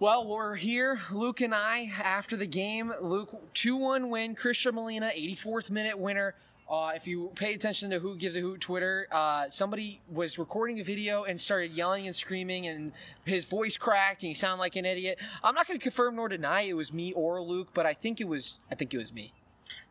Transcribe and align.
Well, 0.00 0.28
we're 0.28 0.54
here, 0.54 1.00
Luke 1.10 1.40
and 1.40 1.52
I, 1.52 1.90
after 2.00 2.36
the 2.36 2.46
game. 2.46 2.92
Luke, 3.00 3.36
2 3.54 3.74
1 3.74 4.10
win. 4.10 4.36
Christian 4.36 4.76
Molina, 4.76 5.10
84th 5.12 5.70
minute 5.70 5.98
winner. 5.98 6.36
Uh, 6.70 6.92
if 6.94 7.08
you 7.08 7.32
pay 7.34 7.52
attention 7.54 7.90
to 7.90 7.98
Who 7.98 8.14
Gives 8.14 8.36
a 8.36 8.40
Hoot 8.40 8.60
Twitter, 8.60 9.08
uh, 9.10 9.48
somebody 9.48 10.00
was 10.08 10.38
recording 10.38 10.78
a 10.78 10.84
video 10.84 11.24
and 11.24 11.40
started 11.40 11.72
yelling 11.72 12.06
and 12.06 12.14
screaming, 12.14 12.68
and 12.68 12.92
his 13.24 13.44
voice 13.44 13.76
cracked, 13.76 14.22
and 14.22 14.28
he 14.28 14.34
sounded 14.34 14.60
like 14.60 14.76
an 14.76 14.84
idiot. 14.84 15.18
I'm 15.42 15.56
not 15.56 15.66
going 15.66 15.80
to 15.80 15.82
confirm 15.82 16.14
nor 16.14 16.28
deny 16.28 16.60
it 16.60 16.74
was 16.74 16.92
me 16.92 17.12
or 17.14 17.42
Luke, 17.42 17.70
but 17.74 17.84
I 17.84 17.94
think 17.94 18.20
it 18.20 18.28
was. 18.28 18.60
I 18.70 18.76
think 18.76 18.94
it 18.94 18.98
was 18.98 19.12
me. 19.12 19.32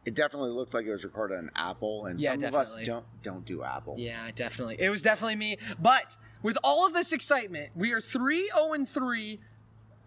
It 0.06 0.16
definitely 0.16 0.52
looked 0.52 0.74
like 0.74 0.86
it 0.86 0.92
was 0.92 1.04
recorded 1.04 1.38
on 1.38 1.52
Apple, 1.54 2.06
and 2.06 2.18
Yeah, 2.18 2.32
some 2.32 2.46
of 2.46 2.56
us 2.56 2.78
don't 2.82 3.06
don't 3.24 3.44
do 3.44 3.62
Apple. 3.62 3.96
Yeah, 3.98 4.32
definitely. 4.34 4.78
It 4.80 4.90
was 4.90 5.02
definitely 5.02 5.36
me. 5.36 5.58
But 5.82 6.16
with 6.44 6.58
all 6.64 6.88
of 6.88 6.94
this 6.94 7.12
excitement, 7.12 7.72
we 7.76 7.92
are 7.92 8.00
3 8.00 8.52
0 8.56 8.72
and 8.72 8.88
3. 8.88 9.42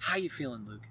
How 0.00 0.16
you 0.16 0.30
feeling, 0.30 0.66
Luke? 0.66 0.88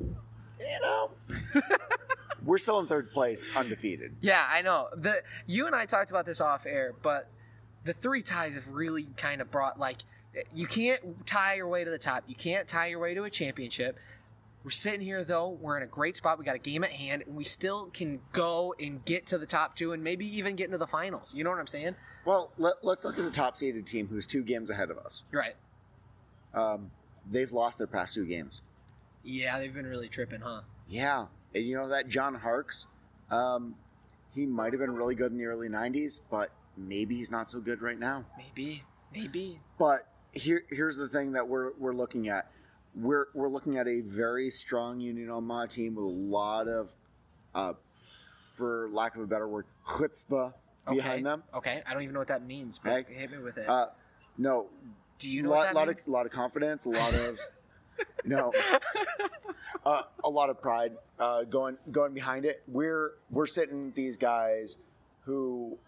You 0.00 0.80
know, 0.82 1.10
we're 2.44 2.58
still 2.58 2.80
in 2.80 2.86
third 2.86 3.12
place, 3.12 3.48
undefeated. 3.54 4.16
Yeah, 4.20 4.44
I 4.46 4.60
know. 4.60 4.88
The 4.94 5.22
you 5.46 5.66
and 5.66 5.74
I 5.74 5.86
talked 5.86 6.10
about 6.10 6.26
this 6.26 6.40
off 6.40 6.66
air, 6.66 6.94
but 7.00 7.30
the 7.84 7.92
three 7.92 8.20
ties 8.20 8.56
have 8.56 8.68
really 8.70 9.06
kind 9.16 9.40
of 9.40 9.50
brought 9.52 9.78
like 9.78 9.98
you 10.52 10.66
can't 10.66 11.26
tie 11.26 11.54
your 11.54 11.68
way 11.68 11.84
to 11.84 11.90
the 11.90 11.98
top. 11.98 12.24
You 12.26 12.34
can't 12.34 12.66
tie 12.66 12.88
your 12.88 12.98
way 12.98 13.14
to 13.14 13.22
a 13.22 13.30
championship. 13.30 13.98
We're 14.64 14.70
sitting 14.70 15.00
here 15.00 15.22
though. 15.22 15.50
We're 15.50 15.76
in 15.76 15.84
a 15.84 15.86
great 15.86 16.16
spot. 16.16 16.40
We 16.40 16.44
got 16.44 16.56
a 16.56 16.60
game 16.60 16.82
at 16.82 16.90
hand, 16.90 17.22
and 17.24 17.36
we 17.36 17.44
still 17.44 17.86
can 17.86 18.20
go 18.32 18.74
and 18.80 19.04
get 19.04 19.26
to 19.26 19.38
the 19.38 19.46
top 19.46 19.76
two, 19.76 19.92
and 19.92 20.02
maybe 20.02 20.26
even 20.36 20.56
get 20.56 20.64
into 20.64 20.78
the 20.78 20.88
finals. 20.88 21.34
You 21.34 21.44
know 21.44 21.50
what 21.50 21.60
I'm 21.60 21.68
saying? 21.68 21.94
Well, 22.24 22.52
let, 22.58 22.74
let's 22.82 23.04
look 23.04 23.16
at 23.16 23.24
the 23.24 23.30
top 23.30 23.56
seeded 23.56 23.86
team, 23.86 24.08
who's 24.08 24.26
two 24.26 24.42
games 24.42 24.70
ahead 24.70 24.90
of 24.90 24.98
us. 24.98 25.24
You're 25.30 25.40
right. 25.40 25.54
Um, 26.52 26.90
they've 27.30 27.52
lost 27.52 27.78
their 27.78 27.86
past 27.86 28.14
two 28.14 28.24
games. 28.26 28.62
Yeah, 29.22 29.58
they've 29.58 29.74
been 29.74 29.86
really 29.86 30.08
tripping, 30.08 30.40
huh? 30.40 30.62
Yeah, 30.88 31.26
and 31.54 31.64
you 31.64 31.76
know 31.76 31.88
that 31.88 32.08
John 32.08 32.34
Harkes, 32.34 32.86
um, 33.30 33.74
he 34.34 34.46
might 34.46 34.72
have 34.72 34.80
been 34.80 34.92
really 34.94 35.14
good 35.14 35.32
in 35.32 35.38
the 35.38 35.46
early 35.46 35.68
'90s, 35.68 36.20
but 36.30 36.50
maybe 36.76 37.16
he's 37.16 37.30
not 37.30 37.50
so 37.50 37.60
good 37.60 37.82
right 37.82 37.98
now. 37.98 38.24
Maybe, 38.36 38.84
maybe. 39.12 39.60
But 39.78 40.08
here, 40.32 40.62
here's 40.70 40.96
the 40.96 41.08
thing 41.08 41.32
that 41.32 41.46
we're 41.48 41.72
we're 41.78 41.92
looking 41.94 42.28
at. 42.28 42.50
We're 42.94 43.26
we're 43.34 43.48
looking 43.50 43.76
at 43.76 43.86
a 43.86 44.00
very 44.00 44.50
strong 44.50 45.00
Union 45.00 45.30
Omaha 45.30 45.66
team 45.66 45.94
with 45.94 46.04
a 46.04 46.08
lot 46.08 46.68
of, 46.68 46.94
uh, 47.54 47.74
for 48.54 48.88
lack 48.90 49.14
of 49.14 49.22
a 49.22 49.26
better 49.26 49.46
word, 49.48 49.66
chutzpah 49.86 50.54
Okay. 50.86 50.96
behind 50.96 51.26
them. 51.26 51.42
Okay, 51.52 51.82
I 51.86 51.92
don't 51.92 52.02
even 52.02 52.14
know 52.14 52.20
what 52.20 52.28
that 52.28 52.46
means, 52.46 52.78
but 52.78 53.06
hit 53.08 53.30
me 53.30 53.38
with 53.38 53.58
it. 53.58 53.68
Uh, 53.68 53.88
no, 54.38 54.68
Do 55.18 55.30
you 55.30 55.42
know 55.42 55.50
lot, 55.50 55.56
what 55.58 55.64
that 55.66 55.74
lot 55.74 55.88
means? 55.88 56.02
of 56.02 56.08
lot 56.08 56.26
of 56.26 56.32
confidence, 56.32 56.86
a 56.86 56.90
lot 56.90 57.14
of 57.14 57.38
no, 58.24 58.52
uh, 59.84 60.02
a 60.24 60.28
lot 60.30 60.50
of 60.50 60.60
pride 60.60 60.92
uh, 61.18 61.44
going 61.44 61.76
going 61.90 62.14
behind 62.14 62.44
it. 62.44 62.62
We're 62.68 63.12
we're 63.30 63.46
sitting 63.46 63.92
these 63.94 64.16
guys 64.16 64.76
who 65.24 65.78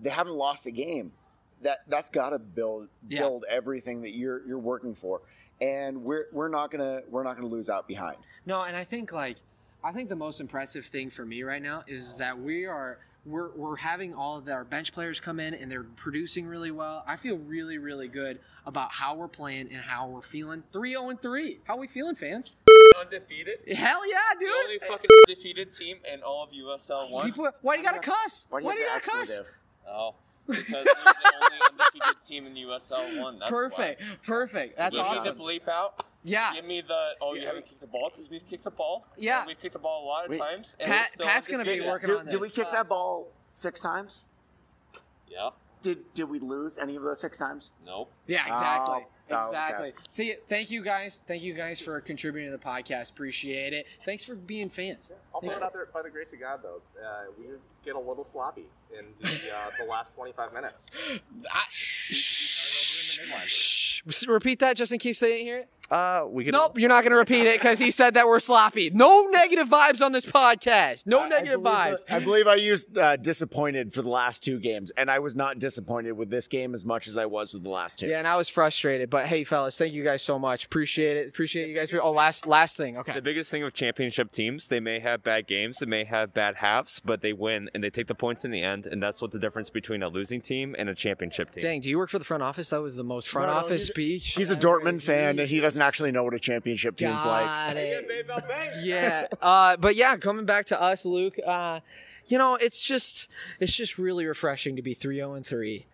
they 0.00 0.10
haven't 0.10 0.34
lost 0.34 0.66
a 0.66 0.70
game. 0.70 1.12
That 1.62 1.78
that's 1.88 2.10
got 2.10 2.30
to 2.30 2.38
build 2.38 2.88
Yeah. 3.08 3.20
build 3.20 3.44
everything 3.48 4.02
that 4.02 4.14
you're 4.16 4.44
you're 4.46 4.58
working 4.58 4.94
for, 4.94 5.20
and 5.60 6.02
we're 6.02 6.26
we're 6.32 6.48
not 6.48 6.70
gonna 6.70 7.02
we're 7.08 7.22
not 7.22 7.36
gonna 7.36 7.46
lose 7.48 7.70
out 7.70 7.86
behind. 7.86 8.16
No, 8.44 8.62
and 8.62 8.76
I 8.76 8.84
think 8.84 9.12
like 9.12 9.36
I 9.82 9.92
think 9.92 10.08
the 10.08 10.16
most 10.16 10.40
impressive 10.40 10.84
thing 10.86 11.10
for 11.10 11.24
me 11.24 11.42
right 11.42 11.62
now 11.62 11.84
is 11.86 12.16
that 12.16 12.38
we 12.38 12.64
are 12.66 12.98
we're 13.26 13.50
we're 13.56 13.76
having 13.76 14.14
all 14.14 14.36
of 14.36 14.48
our 14.48 14.64
bench 14.64 14.92
players 14.92 15.18
come 15.20 15.40
in 15.40 15.54
and 15.54 15.70
they're 15.70 15.82
producing 15.82 16.46
really 16.46 16.70
well. 16.70 17.02
I 17.06 17.16
feel 17.16 17.36
really 17.38 17.78
really 17.78 18.08
good 18.08 18.38
about 18.66 18.92
how 18.92 19.14
we're 19.14 19.28
playing 19.28 19.68
and 19.72 19.80
how 19.80 20.08
we're 20.08 20.22
feeling. 20.22 20.62
3-0 20.72 21.10
and 21.10 21.20
3. 21.22 21.60
How 21.64 21.76
we 21.76 21.86
feeling, 21.86 22.14
fans? 22.14 22.50
undefeated. 23.00 23.58
Hell 23.76 24.08
yeah, 24.08 24.18
The 24.38 24.46
only 24.46 24.78
dude. 24.78 24.88
fucking 24.88 25.10
undefeated 25.28 25.72
team 25.74 25.98
in 26.12 26.22
all 26.22 26.44
of 26.44 26.50
USL 26.50 27.10
one. 27.10 27.26
People, 27.26 27.50
why 27.62 27.76
do 27.76 27.82
you 27.82 27.88
got 27.88 28.00
to 28.00 28.10
cuss? 28.10 28.46
Why 28.50 28.60
Why 28.60 28.72
do 28.72 28.76
do 28.76 28.82
you 28.82 28.86
you 28.88 28.92
got 28.94 29.02
to 29.02 29.10
cuss? 29.10 29.40
Oh, 29.88 30.14
because 30.46 30.68
we're 30.70 30.84
the 30.84 31.32
only 31.42 31.58
undefeated 31.70 32.22
team 32.26 32.46
in 32.46 32.54
USL 32.54 33.20
one. 33.20 33.38
That's 33.38 33.50
Perfect. 33.50 34.02
Perfect. 34.22 34.76
That's 34.78 34.96
why. 34.96 35.04
Awesome. 35.04 35.36
me 35.38 35.44
bleep 35.44 35.68
out. 35.68 36.04
Yeah. 36.24 36.54
Give 36.54 36.64
me 36.64 36.82
the 36.86 37.10
oh 37.20 37.34
you 37.34 37.46
haven't 37.46 37.66
kicked 37.66 37.80
the 37.80 37.86
ball 37.86 38.10
because 38.10 38.30
we've 38.30 38.46
kicked 38.46 38.64
the 38.64 38.70
ball. 38.70 39.06
Yeah. 39.16 39.40
And 39.40 39.48
we've 39.48 39.60
kicked 39.60 39.74
the 39.74 39.78
ball 39.78 40.04
a 40.04 40.06
lot 40.06 40.24
of 40.24 40.30
Wait, 40.30 40.38
times. 40.38 40.74
And 40.80 40.90
Pat- 40.90 41.10
we're 41.18 41.26
Pat's 41.26 41.46
gonna 41.46 41.64
be 41.64 41.82
working 41.82 42.10
Did, 42.10 42.18
on 42.18 42.24
this. 42.24 42.32
did 42.32 42.40
we 42.40 42.48
kick 42.48 42.70
that 42.72 42.88
ball 42.88 43.28
six 43.52 43.80
times? 43.80 44.24
Yeah. 45.28 45.50
Did 45.82 46.14
did 46.14 46.30
we 46.30 46.38
lose 46.38 46.78
any 46.78 46.96
of 46.96 47.02
those 47.02 47.20
six 47.20 47.36
times? 47.36 47.72
Nope. 47.84 48.10
Yeah, 48.26 48.48
exactly. 48.48 48.94
Oh, 48.94 49.04
oh, 49.30 49.36
okay. 49.36 49.46
exactly. 49.46 49.92
See, 50.08 50.34
thank 50.48 50.70
you 50.70 50.82
guys. 50.82 51.22
Thank 51.26 51.42
you 51.42 51.52
guys 51.52 51.78
for 51.78 52.00
contributing 52.00 52.50
to 52.50 52.56
the 52.56 52.64
podcast. 52.64 53.10
Appreciate 53.10 53.74
it. 53.74 53.86
Thanks 54.06 54.24
for 54.24 54.34
being 54.34 54.70
fans. 54.70 55.10
I'll 55.34 55.42
put 55.42 55.48
Thanks 55.50 55.58
it 55.58 55.62
out 55.62 55.74
there 55.74 55.86
by 55.92 56.00
the 56.00 56.08
grace 56.08 56.32
of 56.32 56.40
God, 56.40 56.60
though. 56.62 56.80
Uh, 56.98 57.24
we 57.38 57.48
did 57.48 57.58
get 57.84 57.96
a 57.96 57.98
little 57.98 58.24
sloppy 58.24 58.64
in 58.98 59.04
the, 59.20 59.28
uh, 59.28 59.70
the 59.78 59.84
last 59.90 60.14
25 60.14 60.54
minutes. 60.54 60.86
I- 61.52 61.64
Shh. 61.70 62.84
Repeat 64.26 64.58
that 64.60 64.76
just 64.76 64.92
in 64.92 64.98
case 64.98 65.20
they 65.20 65.28
didn't 65.28 65.46
hear 65.46 65.58
it. 65.58 65.68
Uh, 65.90 66.24
we 66.28 66.44
Nope, 66.46 66.78
you're 66.78 66.88
not 66.88 67.02
going 67.02 67.12
to 67.12 67.16
repeat 67.18 67.46
it 67.46 67.58
because 67.60 67.78
he 67.78 67.90
said 67.90 68.14
that 68.14 68.26
we're 68.26 68.40
sloppy. 68.40 68.90
No 68.90 69.26
negative 69.26 69.68
vibes 69.68 70.00
on 70.00 70.12
this 70.12 70.24
podcast. 70.24 71.06
No 71.06 71.20
I- 71.20 71.24
I 71.24 71.28
negative 71.28 71.62
believe 71.62 71.76
vibes. 71.76 72.04
I 72.10 72.18
believe 72.20 72.46
I 72.46 72.54
used 72.54 72.96
uh, 72.96 73.16
disappointed 73.16 73.92
for 73.92 74.02
the 74.02 74.08
last 74.08 74.42
two 74.42 74.58
games, 74.58 74.90
and 74.96 75.10
I 75.10 75.18
was 75.18 75.34
not 75.36 75.58
disappointed 75.58 76.12
with 76.12 76.30
this 76.30 76.48
game 76.48 76.74
as 76.74 76.84
much 76.84 77.06
as 77.06 77.18
I 77.18 77.26
was 77.26 77.52
with 77.52 77.62
the 77.64 77.70
last 77.70 77.98
two. 77.98 78.06
Yeah, 78.06 78.18
and 78.18 78.26
I 78.28 78.36
was 78.36 78.48
frustrated, 78.48 79.10
but 79.10 79.26
hey, 79.26 79.44
fellas, 79.44 79.76
thank 79.76 79.92
you 79.92 80.04
guys 80.04 80.22
so 80.22 80.38
much. 80.38 80.64
Appreciate 80.64 81.16
it. 81.16 81.28
Appreciate 81.28 81.68
you 81.68 81.74
guys. 81.74 81.92
Oh, 81.94 82.12
last 82.12 82.46
last 82.46 82.76
thing. 82.76 82.96
Okay. 82.98 83.12
The 83.12 83.22
biggest 83.22 83.50
thing 83.50 83.62
with 83.64 83.74
championship 83.74 84.32
teams, 84.32 84.68
they 84.68 84.80
may 84.80 85.00
have 85.00 85.22
bad 85.22 85.46
games, 85.46 85.78
they 85.78 85.86
may 85.86 86.04
have 86.04 86.32
bad 86.32 86.56
halves, 86.56 87.00
but 87.04 87.20
they 87.20 87.32
win 87.32 87.68
and 87.74 87.84
they 87.84 87.90
take 87.90 88.06
the 88.06 88.14
points 88.14 88.44
in 88.44 88.50
the 88.50 88.62
end, 88.62 88.86
and 88.86 89.02
that's 89.02 89.20
what 89.20 89.32
the 89.32 89.38
difference 89.38 89.70
between 89.70 90.02
a 90.02 90.08
losing 90.08 90.40
team 90.40 90.74
and 90.78 90.88
a 90.88 90.94
championship 90.94 91.52
team. 91.52 91.62
Dang, 91.62 91.80
do 91.80 91.88
you 91.90 91.98
work 91.98 92.10
for 92.10 92.18
the 92.18 92.24
front 92.24 92.42
office? 92.42 92.70
That 92.70 92.80
was 92.82 92.94
the 92.96 93.04
most 93.04 93.28
front 93.28 93.48
No, 93.48 93.54
no, 93.54 93.58
office 93.60 93.82
he's 93.82 93.90
speech. 93.90 94.28
He's 94.34 94.50
a 94.50 94.56
Dortmund 94.56 95.02
fan, 95.02 95.38
and 95.38 95.48
he 95.48 95.60
doesn't 95.60 95.73
actually 95.82 96.12
know 96.12 96.22
what 96.24 96.34
a 96.34 96.38
championship 96.38 96.96
team's 96.96 97.24
like. 97.24 97.44
Got 97.44 97.76
it. 97.76 98.06
yeah. 98.82 99.26
Uh, 99.40 99.76
but 99.76 99.96
yeah, 99.96 100.16
coming 100.16 100.44
back 100.46 100.66
to 100.66 100.80
us, 100.80 101.04
Luke. 101.04 101.36
Uh, 101.44 101.80
you 102.26 102.38
know, 102.38 102.54
it's 102.56 102.84
just 102.84 103.28
it's 103.60 103.74
just 103.76 103.98
really 103.98 104.26
refreshing 104.26 104.76
to 104.76 104.82
be 104.82 104.94
3-0 104.94 105.36
and 105.36 105.46
3. 105.46 105.86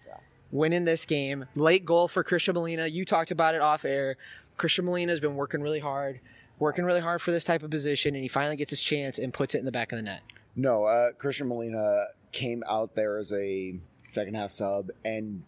Winning 0.52 0.84
this 0.84 1.04
game. 1.04 1.46
Late 1.54 1.84
goal 1.84 2.08
for 2.08 2.24
Christian 2.24 2.54
Molina. 2.54 2.86
You 2.86 3.04
talked 3.04 3.30
about 3.30 3.54
it 3.54 3.60
off 3.60 3.84
air. 3.84 4.16
Christian 4.56 4.84
Molina 4.84 5.12
has 5.12 5.20
been 5.20 5.36
working 5.36 5.62
really 5.62 5.78
hard, 5.78 6.20
working 6.58 6.84
really 6.84 7.00
hard 7.00 7.22
for 7.22 7.30
this 7.30 7.44
type 7.44 7.62
of 7.62 7.70
position, 7.70 8.14
and 8.14 8.22
he 8.22 8.28
finally 8.28 8.56
gets 8.56 8.70
his 8.70 8.82
chance 8.82 9.18
and 9.18 9.32
puts 9.32 9.54
it 9.54 9.58
in 9.58 9.64
the 9.64 9.70
back 9.72 9.92
of 9.92 9.96
the 9.96 10.02
net. 10.02 10.22
No, 10.56 10.84
uh, 10.84 11.12
Christian 11.12 11.46
Molina 11.48 12.06
came 12.32 12.64
out 12.68 12.96
there 12.96 13.16
as 13.18 13.32
a 13.32 13.76
second 14.10 14.34
half 14.34 14.50
sub 14.50 14.90
and 15.04 15.44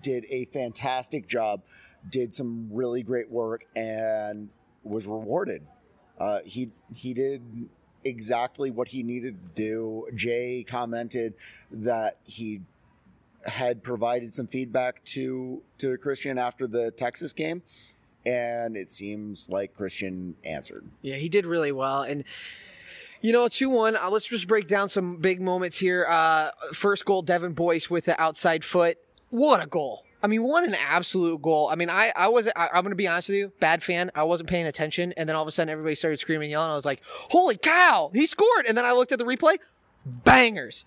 did 0.00 0.24
a 0.30 0.46
fantastic 0.46 1.28
job. 1.28 1.60
Did 2.10 2.34
some 2.34 2.68
really 2.70 3.02
great 3.02 3.30
work 3.30 3.66
and 3.74 4.48
was 4.82 5.06
rewarded. 5.06 5.66
Uh, 6.18 6.40
he 6.44 6.70
he 6.94 7.14
did 7.14 7.42
exactly 8.04 8.70
what 8.70 8.88
he 8.88 9.02
needed 9.02 9.36
to 9.42 9.62
do. 9.62 10.06
Jay 10.14 10.64
commented 10.66 11.34
that 11.70 12.18
he 12.24 12.60
had 13.46 13.82
provided 13.82 14.34
some 14.34 14.46
feedback 14.46 15.04
to 15.04 15.62
to 15.78 15.96
Christian 15.98 16.38
after 16.38 16.66
the 16.66 16.90
Texas 16.92 17.32
game, 17.32 17.62
and 18.26 18.76
it 18.76 18.90
seems 18.90 19.48
like 19.48 19.74
Christian 19.74 20.34
answered. 20.44 20.84
Yeah, 21.02 21.16
he 21.16 21.28
did 21.28 21.46
really 21.46 21.72
well. 21.72 22.02
And, 22.02 22.24
you 23.20 23.32
know, 23.32 23.48
2 23.48 23.68
1, 23.70 23.96
uh, 23.96 24.10
let's 24.10 24.26
just 24.26 24.48
break 24.48 24.68
down 24.68 24.88
some 24.88 25.16
big 25.16 25.40
moments 25.40 25.78
here. 25.78 26.06
Uh, 26.08 26.50
first 26.72 27.04
goal, 27.04 27.22
Devin 27.22 27.52
Boyce 27.52 27.90
with 27.90 28.06
the 28.06 28.20
outside 28.20 28.64
foot. 28.64 28.98
What 29.34 29.60
a 29.60 29.66
goal. 29.66 30.04
I 30.22 30.28
mean, 30.28 30.44
what 30.44 30.62
an 30.62 30.76
absolute 30.76 31.42
goal. 31.42 31.68
I 31.68 31.74
mean, 31.74 31.90
I, 31.90 32.12
I 32.14 32.28
was, 32.28 32.46
I, 32.46 32.68
I'm 32.72 32.84
going 32.84 32.90
to 32.90 32.94
be 32.94 33.08
honest 33.08 33.30
with 33.30 33.36
you, 33.36 33.52
bad 33.58 33.82
fan. 33.82 34.12
I 34.14 34.22
wasn't 34.22 34.48
paying 34.48 34.68
attention. 34.68 35.12
And 35.16 35.28
then 35.28 35.34
all 35.34 35.42
of 35.42 35.48
a 35.48 35.50
sudden, 35.50 35.70
everybody 35.70 35.96
started 35.96 36.18
screaming, 36.18 36.52
yelling. 36.52 36.70
I 36.70 36.74
was 36.76 36.84
like, 36.84 37.00
holy 37.04 37.56
cow, 37.56 38.12
he 38.14 38.26
scored. 38.26 38.66
And 38.68 38.78
then 38.78 38.84
I 38.84 38.92
looked 38.92 39.10
at 39.10 39.18
the 39.18 39.24
replay. 39.24 39.56
Bangers. 40.06 40.84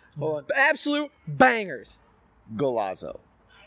Absolute 0.56 1.12
bangers. 1.28 2.00
Golazo. 2.56 3.20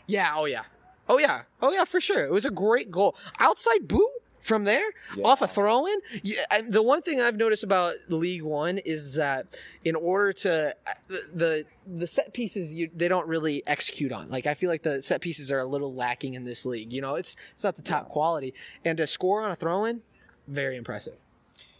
Yeah, 0.07 0.33
oh 0.35 0.45
yeah. 0.45 0.63
Oh 1.07 1.19
yeah. 1.19 1.43
Oh 1.61 1.71
yeah, 1.71 1.83
for 1.83 2.01
sure. 2.01 2.25
It 2.25 2.31
was 2.31 2.45
a 2.45 2.51
great 2.51 2.89
goal. 2.89 3.15
Outside 3.37 3.87
boot 3.87 4.09
from 4.41 4.63
there, 4.63 4.83
off 5.23 5.41
a 5.41 5.47
throw 5.47 5.85
in. 5.85 5.99
Yeah, 6.23 6.35
the 6.67 6.81
one 6.81 7.01
thing 7.01 7.21
I've 7.21 7.37
noticed 7.37 7.63
about 7.63 7.95
League 8.09 8.41
One 8.43 8.77
is 8.79 9.13
that 9.15 9.57
in 9.85 9.95
order 9.95 10.33
to 10.33 10.75
the 11.07 11.21
the, 11.33 11.65
the 11.87 12.07
set 12.07 12.33
pieces 12.33 12.73
you 12.73 12.89
they 12.95 13.07
don't 13.07 13.27
really 13.27 13.63
execute 13.67 14.11
on. 14.11 14.29
Like 14.29 14.47
I 14.47 14.53
feel 14.53 14.69
like 14.69 14.83
the 14.83 15.01
set 15.01 15.21
pieces 15.21 15.51
are 15.51 15.59
a 15.59 15.65
little 15.65 15.93
lacking 15.93 16.33
in 16.33 16.43
this 16.43 16.65
league. 16.65 16.91
You 16.91 17.01
know, 17.01 17.15
it's 17.15 17.35
it's 17.53 17.63
not 17.63 17.75
the 17.75 17.81
top 17.81 18.09
quality. 18.09 18.53
And 18.83 18.97
to 18.97 19.07
score 19.07 19.41
on 19.41 19.51
a 19.51 19.55
throw 19.55 19.85
in, 19.85 20.01
very 20.47 20.75
impressive. 20.77 21.15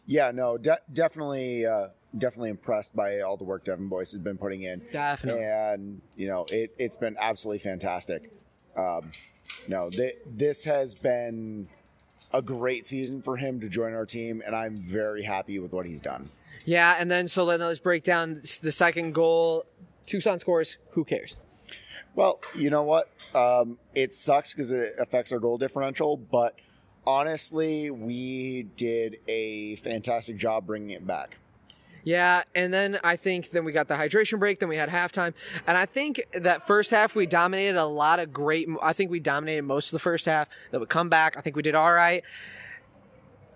Yeah, 0.07 0.31
no, 0.31 0.57
de- 0.57 0.79
definitely, 0.91 1.65
uh, 1.65 1.89
definitely 2.17 2.49
impressed 2.49 2.95
by 2.95 3.21
all 3.21 3.37
the 3.37 3.43
work 3.43 3.63
Devin 3.63 3.87
Boyce 3.87 4.11
has 4.11 4.21
been 4.21 4.37
putting 4.37 4.63
in, 4.63 4.81
Definitely. 4.91 5.43
and 5.43 6.01
you 6.15 6.27
know, 6.27 6.45
it, 6.49 6.73
it's 6.77 6.97
been 6.97 7.15
absolutely 7.19 7.59
fantastic. 7.59 8.31
Um, 8.75 9.11
no, 9.67 9.89
th- 9.89 10.17
this 10.25 10.63
has 10.65 10.95
been 10.95 11.67
a 12.33 12.42
great 12.42 12.88
season 12.88 13.22
for 13.22 13.38
him 13.38 13.60
to 13.60 13.69
join 13.69 13.94
our 13.94 14.06
team, 14.06 14.42
and 14.45 14.56
I'm 14.56 14.78
very 14.78 15.24
happy 15.24 15.60
with 15.60 15.74
what 15.74 15.86
he's 15.86 16.01
done. 16.01 16.30
Yeah, 16.66 16.95
and 17.00 17.10
then 17.10 17.28
so 17.28 17.45
then 17.45 17.60
let's 17.60 17.80
break 17.80 18.04
down 18.04 18.42
the 18.62 18.72
second 18.72 19.13
goal. 19.13 19.66
Tucson 20.06 20.39
scores. 20.39 20.78
Who 20.92 21.04
cares? 21.04 21.36
Well, 22.16 22.42
you 22.56 22.69
know 22.69 22.83
what? 22.83 23.10
Um, 23.33 23.78
it 23.95 24.13
sucks 24.13 24.54
because 24.54 24.72
it 24.72 24.94
affects 25.00 25.31
our 25.31 25.39
goal 25.39 25.57
differential, 25.57 26.18
but 26.18 26.56
honestly, 27.07 27.89
we 27.89 28.63
did 28.75 29.18
a 29.28 29.75
fantastic 29.78 30.38
job 30.38 30.68
bringing 30.68 30.92
it 30.92 31.07
back. 31.07 31.38
Yeah, 32.03 32.44
and 32.56 32.74
then 32.74 33.00
I 33.03 33.15
think 33.15 33.51
then 33.51 33.63
we 33.63 33.71
got 33.71 33.88
the 33.88 33.94
hydration 33.95 34.39
break, 34.39 34.59
then 34.59 34.69
we 34.69 34.75
had 34.77 34.89
halftime, 34.89 35.33
and 35.68 35.77
I 35.77 35.86
think 35.86 36.21
that 36.33 36.65
first 36.65 36.89
half 36.89 37.15
we 37.15 37.25
dominated 37.25 37.77
a 37.77 37.86
lot 37.86 38.19
of 38.19 38.33
great. 38.33 38.68
I 38.81 38.94
think 38.94 39.12
we 39.12 39.19
dominated 39.19 39.63
most 39.63 39.88
of 39.88 39.92
the 39.92 40.00
first 40.00 40.25
half. 40.25 40.48
That 40.71 40.80
would 40.80 40.89
come 40.89 41.09
back. 41.09 41.38
I 41.38 41.42
think 41.42 41.56
we 41.56 41.62
did 41.62 41.75
all 41.75 41.94
right, 41.94 42.24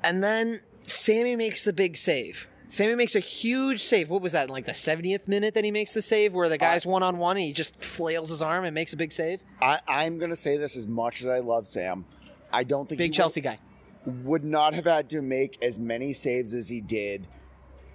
and 0.03 0.23
then 0.23 0.61
Sammy 0.85 1.35
makes 1.35 1.63
the 1.63 1.73
big 1.73 1.97
save. 1.97 2.47
Sammy 2.67 2.95
makes 2.95 3.15
a 3.15 3.19
huge 3.19 3.81
save. 3.81 4.09
What 4.09 4.21
was 4.21 4.31
that? 4.31 4.49
Like 4.49 4.65
the 4.65 4.71
70th 4.71 5.27
minute 5.27 5.53
that 5.53 5.63
he 5.63 5.71
makes 5.71 5.93
the 5.93 6.01
save, 6.01 6.33
where 6.33 6.49
the 6.49 6.57
guy's 6.57 6.85
one 6.85 7.03
on 7.03 7.17
one 7.17 7.37
and 7.37 7.45
he 7.45 7.53
just 7.53 7.79
flails 7.81 8.29
his 8.29 8.41
arm 8.41 8.65
and 8.65 8.73
makes 8.73 8.91
a 8.91 8.97
big 8.97 9.13
save. 9.13 9.41
I, 9.61 9.79
I'm 9.87 10.17
going 10.17 10.31
to 10.31 10.35
say 10.35 10.57
this 10.57 10.75
as 10.75 10.87
much 10.87 11.21
as 11.21 11.27
I 11.27 11.39
love 11.39 11.67
Sam. 11.67 12.05
I 12.51 12.63
don't 12.63 12.89
think 12.89 12.97
Big 12.97 13.11
he 13.11 13.15
Chelsea 13.15 13.41
guy. 13.41 13.59
would, 14.05 14.25
would 14.25 14.43
not 14.43 14.73
have 14.73 14.85
had 14.85 15.09
to 15.11 15.21
make 15.21 15.61
as 15.63 15.77
many 15.77 16.11
saves 16.13 16.53
as 16.53 16.69
he 16.69 16.81
did 16.81 17.27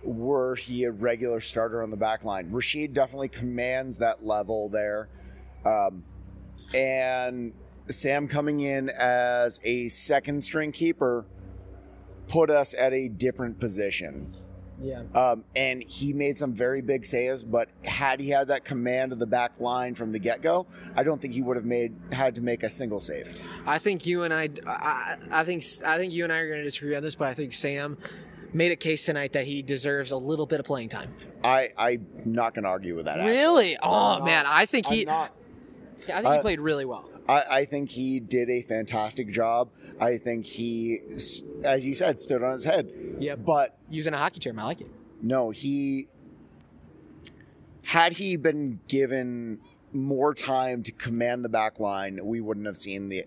were 0.03 0.55
he 0.55 0.85
a 0.85 0.91
regular 0.91 1.41
starter 1.41 1.83
on 1.83 1.91
the 1.91 1.97
back 1.97 2.25
line. 2.25 2.51
Rashid 2.51 2.95
definitely 2.95 3.29
commands 3.29 3.99
that 3.99 4.25
level 4.25 4.69
there. 4.69 5.09
Um, 5.65 6.05
and 6.75 7.53
Sam 7.89 8.29
coming 8.29 8.61
in 8.61 8.89
as 8.91 9.61
a 9.65 9.89
second 9.89 10.43
string 10.43 10.73
keeper 10.73 11.27
put 12.29 12.51
us 12.51 12.75
at 12.75 12.93
a 12.93 13.09
different 13.09 13.59
position. 13.59 14.33
Yeah. 14.83 15.03
Um, 15.15 15.45
and 15.55 15.83
he 15.83 16.15
made 16.15 16.39
some 16.39 16.55
very 16.55 16.81
big 16.81 17.05
saves, 17.05 17.45
but 17.45 17.69
had 17.85 18.19
he 18.19 18.31
had 18.31 18.49
that 18.49 18.65
command 18.65 19.13
of 19.13 19.19
the 19.19 19.27
back 19.27 19.53
line 19.61 19.95
from 19.95 20.11
the 20.11 20.19
get 20.19 20.41
go, 20.41 20.67
I 20.97 21.03
don't 21.03 21.21
think 21.21 21.35
he 21.35 21.43
would 21.43 21.57
have 21.57 21.67
made 21.67 21.95
had 22.13 22.35
to 22.37 22.41
make 22.41 22.63
a 22.63 22.71
single 22.71 23.01
save. 23.01 23.39
I 23.67 23.79
think 23.79 24.07
you 24.07 24.23
and 24.23 24.33
I, 24.33 24.49
I, 24.67 25.17
I 25.31 25.45
think 25.45 25.65
I 25.85 25.99
think 25.99 26.15
you 26.15 26.25
and 26.25 26.33
I 26.33 26.39
are 26.39 26.49
going 26.49 26.61
to 26.61 26.65
disagree 26.65 26.95
on 26.95 27.03
this, 27.03 27.15
but 27.15 27.29
I 27.29 27.35
think 27.35 27.53
Sam 27.53 27.99
made 28.53 28.73
a 28.73 28.77
case 28.77 29.05
tonight 29.05 29.33
that 29.35 29.47
he 29.47 29.63
deserves 29.63 30.11
a 30.11 30.17
little 30.17 30.47
bit 30.47 30.61
of 30.61 30.67
playing 30.67 30.89
time. 30.89 31.11
I 31.45 31.71
I'm 31.77 32.07
not 32.25 32.55
going 32.55 32.65
to 32.65 32.71
argue 32.71 32.97
with 32.97 33.05
that. 33.07 33.19
actually. 33.19 33.31
Really? 33.37 33.79
Oh 33.83 33.91
not. 34.19 34.25
man, 34.25 34.45
I 34.47 34.67
think 34.67 34.87
he, 34.87 35.03
I'm 35.03 35.09
not. 35.09 35.33
I 36.09 36.13
think 36.23 36.27
he 36.27 36.39
Uh, 36.39 36.41
played 36.43 36.61
really 36.61 36.85
well. 36.85 37.09
I, 37.29 37.45
I 37.59 37.65
think 37.65 37.91
he 37.91 38.19
did 38.19 38.51
a 38.51 38.63
fantastic 38.63 39.31
job. 39.31 39.71
I 40.01 40.17
think 40.17 40.47
he, 40.47 40.99
as 41.63 41.87
you 41.87 41.95
said, 41.95 42.21
stood 42.21 42.43
on 42.43 42.53
his 42.53 42.65
head. 42.65 42.91
Yeah. 43.21 43.37
But 43.37 43.77
Using 43.89 44.15
a 44.15 44.19
hockey 44.19 44.41
term, 44.41 44.59
I 44.59 44.65
like 44.65 44.81
it. 44.81 44.89
no, 45.23 45.51
he 45.51 46.09
had 47.83 48.15
he 48.15 48.37
been 48.37 48.81
given 48.89 49.61
more 49.93 50.35
time 50.35 50.83
to 50.85 50.93
command 50.93 51.45
the 51.45 51.49
back 51.49 51.81
line, 51.81 52.21
we 52.25 52.41
wouldn't 52.41 52.67
have 52.67 52.77
seen 52.77 53.09
the 53.09 53.25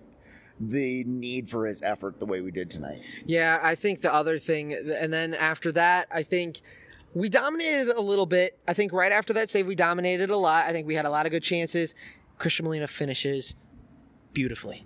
the 0.60 1.04
need 1.06 1.50
for 1.50 1.66
his 1.66 1.82
effort 1.82 2.20
the 2.20 2.26
way 2.26 2.42
we 2.42 2.52
did 2.52 2.70
tonight. 2.70 3.02
Yeah, 3.26 3.60
I 3.62 3.76
think 3.76 4.02
the 4.02 4.14
other 4.14 4.38
thing, 4.38 4.74
and 4.74 5.12
then 5.12 5.34
after 5.34 5.72
that, 5.74 6.08
I 6.12 6.24
think 6.24 6.62
we 7.14 7.30
dominated 7.30 7.90
a 7.90 8.02
little 8.02 8.26
bit. 8.26 8.58
I 8.68 8.74
think 8.74 8.94
right 8.94 9.12
after 9.12 9.34
that 9.34 9.50
save, 9.50 9.68
we 9.68 9.76
dominated 9.76 10.30
a 10.30 10.38
lot. 10.38 10.66
I 10.66 10.72
think 10.72 10.88
we 10.88 10.96
had 10.96 11.06
a 11.06 11.10
lot 11.10 11.26
of 11.26 11.32
good 11.32 11.44
chances. 11.44 11.96
Christian 12.38 12.66
Molina 12.66 12.88
finishes 12.88 13.56
beautifully. 14.34 14.86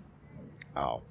Oh, 0.76 1.02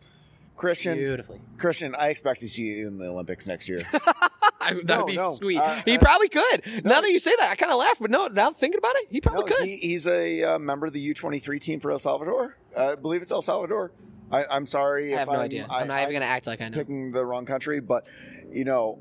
Christian, 0.56 0.98
Beautifully. 0.98 1.40
Christian, 1.60 1.94
I 1.94 2.08
expect 2.10 2.40
to 2.40 2.48
see 2.48 2.64
you 2.64 2.88
in 2.88 2.98
the 2.98 3.08
Olympics 3.08 3.46
next 3.46 3.70
year. 3.70 3.82
That'd 4.62 4.88
No, 4.88 5.06
be 5.06 5.16
no. 5.16 5.34
sweet. 5.36 5.60
Uh, 5.60 5.82
he 5.86 5.98
uh, 5.98 6.00
probably 6.00 6.30
could. 6.30 6.84
Now 6.84 7.00
that 7.02 7.12
you 7.12 7.20
say 7.20 7.32
that, 7.38 7.52
I 7.52 7.56
kind 7.56 7.72
of 7.72 7.78
laugh, 7.78 7.98
but 8.00 8.10
no, 8.10 8.26
now 8.28 8.52
thinking 8.52 8.80
about 8.80 8.96
it, 8.96 9.08
he 9.12 9.22
probably 9.22 9.42
No, 9.42 9.56
could. 9.56 9.66
he, 9.68 9.78
he's 9.78 10.08
a 10.08 10.44
uh, 10.44 10.60
member 10.60 10.88
of 10.88 10.94
the 10.94 11.14
U23 11.14 11.62
team 11.62 11.80
for 11.80 11.92
El 11.92 12.00
Salvador. 12.00 12.58
I 12.76 12.96
believe 12.96 13.22
it's 13.22 13.32
El 13.32 13.44
Salvador. 13.44 13.92
I, 14.32 14.46
I'm 14.46 14.66
sorry. 14.66 15.12
I 15.12 15.14
if 15.14 15.20
have 15.20 15.28
no 15.30 15.36
I'm, 15.36 15.40
idea. 15.42 15.68
I, 15.70 15.82
I'm 15.82 15.88
not 15.88 16.02
even 16.02 16.12
going 16.12 16.22
to 16.22 16.28
act 16.28 16.48
like 16.48 16.62
I 16.62 16.70
know. 16.70 16.78
picking 16.78 17.12
the 17.12 17.26
wrong 17.26 17.46
country, 17.46 17.80
but 17.80 18.08
you 18.52 18.66
know, 18.66 19.00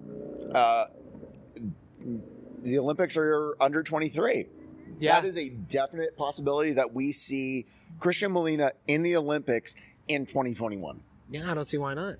uh, 0.54 0.86
the 2.62 2.78
Olympics 2.78 3.16
are 3.16 3.56
under 3.60 3.82
23. 3.82 4.46
Yeah. 4.98 5.20
That 5.20 5.26
is 5.26 5.36
a 5.36 5.48
definite 5.48 6.16
possibility 6.16 6.72
that 6.72 6.94
we 6.94 7.12
see 7.12 7.66
Christian 7.98 8.32
Molina 8.32 8.72
in 8.86 9.02
the 9.02 9.16
Olympics 9.16 9.74
in 10.08 10.26
2021. 10.26 11.00
Yeah, 11.30 11.50
I 11.50 11.54
don't 11.54 11.66
see 11.66 11.78
why 11.78 11.94
not. 11.94 12.16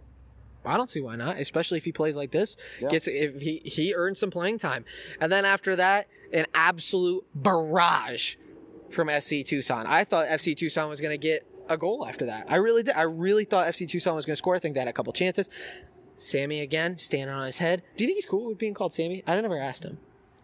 I 0.65 0.77
don't 0.77 0.91
see 0.91 1.01
why 1.01 1.15
not, 1.15 1.39
especially 1.39 1.79
if 1.79 1.85
he 1.85 1.93
plays 1.93 2.17
like 2.17 2.33
this. 2.33 2.57
Yeah. 2.81 2.89
Gets 2.89 3.07
if 3.07 3.41
he 3.41 3.63
he 3.65 3.95
earns 3.95 4.19
some 4.19 4.33
playing 4.33 4.59
time, 4.59 4.85
and 5.21 5.31
then 5.31 5.45
after 5.45 5.77
that, 5.77 6.09
an 6.33 6.47
absolute 6.55 7.25
barrage 7.37 8.35
from 8.91 9.07
FC 9.07 9.47
Tucson. 9.47 9.87
I 9.87 10.03
thought 10.03 10.27
FC 10.27 10.57
Tucson 10.57 10.89
was 10.89 11.01
going 11.01 11.13
to 11.13 11.19
get 11.19 11.47
a 11.69 11.77
goal 11.77 12.07
after 12.07 12.27
that. 12.27 12.47
I 12.49 12.57
really 12.57 12.83
did. 12.83 12.95
I 12.95 13.03
really 13.03 13.45
thought 13.45 13.67
FC 13.69 13.89
Tucson 13.89 14.15
was 14.15 14.27
going 14.27 14.33
to 14.35 14.37
score. 14.39 14.55
I 14.55 14.59
think 14.59 14.75
they 14.75 14.81
had 14.81 14.89
a 14.89 14.93
couple 14.93 15.13
chances. 15.13 15.49
Sammy 16.17 16.61
again 16.61 16.99
standing 16.99 17.35
on 17.35 17.45
his 17.47 17.59
head. 17.59 17.83
Do 17.97 18.05
you 18.05 18.09
think 18.09 18.17
he's 18.17 18.27
cool 18.27 18.47
with 18.49 18.59
being 18.59 18.75
called 18.75 18.95
Sammy? 18.95 19.23
I 19.27 19.39
never 19.41 19.59
asked 19.59 19.85
him. 19.85 19.99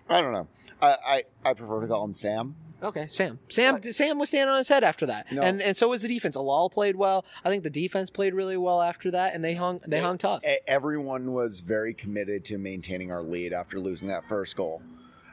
I 0.09 0.21
don't 0.21 0.33
know. 0.33 0.49
I, 0.83 0.97
I, 1.07 1.51
I 1.51 1.55
prefer 1.55 1.81
to 1.81 1.87
call 1.87 2.05
him 2.05 2.13
Sam. 2.13 2.57
Okay, 2.83 3.07
Sam. 3.07 3.39
Sam. 3.49 3.81
Sam 3.83 4.19
was 4.19 4.29
standing 4.29 4.51
on 4.51 4.59
his 4.59 4.67
head 4.67 4.83
after 4.83 5.07
that, 5.07 5.31
No. 5.31 5.41
and 5.41 5.63
and 5.63 5.77
so 5.77 5.89
was 5.89 6.03
the 6.03 6.09
defense. 6.09 6.37
Alal 6.37 6.71
played 6.71 6.97
well. 6.97 7.25
I 7.45 7.49
think 7.49 7.63
the 7.63 7.71
defense 7.71 8.11
played 8.11 8.35
really 8.35 8.57
well 8.57 8.83
after 8.83 9.13
that, 9.13 9.35
and 9.35 9.45
they 9.45 9.55
hung 9.55 9.81
they 9.87 10.01
hung 10.01 10.19
tough. 10.19 10.43
Everyone 10.67 11.33
was 11.33 11.61
very 11.61 11.95
committed 11.95 12.45
to 12.47 12.59
maintaining 12.59 13.13
our 13.13 13.23
lead 13.23 13.53
after 13.53 13.79
losing 13.79 14.09
that 14.09 14.29
first 14.29 14.57
goal. 14.57 14.83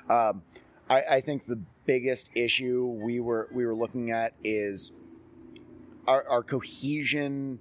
Um, 0.07 0.43
I, 0.91 1.01
I 1.01 1.21
think 1.21 1.47
the 1.47 1.59
biggest 1.87 2.29
issue 2.35 2.85
we 2.85 3.19
were 3.19 3.47
we 3.51 3.65
were 3.65 3.75
looking 3.75 4.11
at 4.11 4.33
is 4.43 4.91
our, 6.09 6.27
our 6.27 6.43
cohesion 6.43 7.59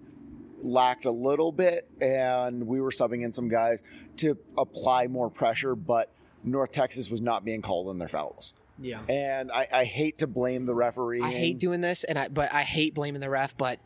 lacked 0.61 1.05
a 1.05 1.11
little 1.11 1.53
bit, 1.53 1.89
and 2.00 2.67
we 2.67 2.81
were 2.81 2.91
subbing 2.91 3.23
in 3.23 3.33
some 3.33 3.49
guys 3.49 3.83
to 4.17 4.39
apply 4.56 5.06
more 5.06 5.31
pressure, 5.31 5.75
but 5.77 6.11
North 6.43 6.73
Texas 6.73 7.11
was 7.11 7.21
not 7.21 7.45
being 7.45 7.61
called 7.61 7.89
on 7.89 7.99
their 7.99 8.09
fouls. 8.09 8.55
Yeah. 8.81 9.03
And 9.09 9.53
I, 9.53 9.69
I 9.71 9.85
hate 9.85 10.19
to 10.19 10.27
blame 10.27 10.65
the 10.65 10.75
referee. 10.75 11.23
I 11.23 11.31
hate 11.31 11.59
doing 11.59 11.81
this, 11.81 12.05
and 12.05 12.19
I 12.19 12.29
but 12.29 12.53
I 12.53 12.62
hate 12.62 12.95
blaming 12.95 13.21
the 13.21 13.29
ref. 13.29 13.56
But 13.56 13.81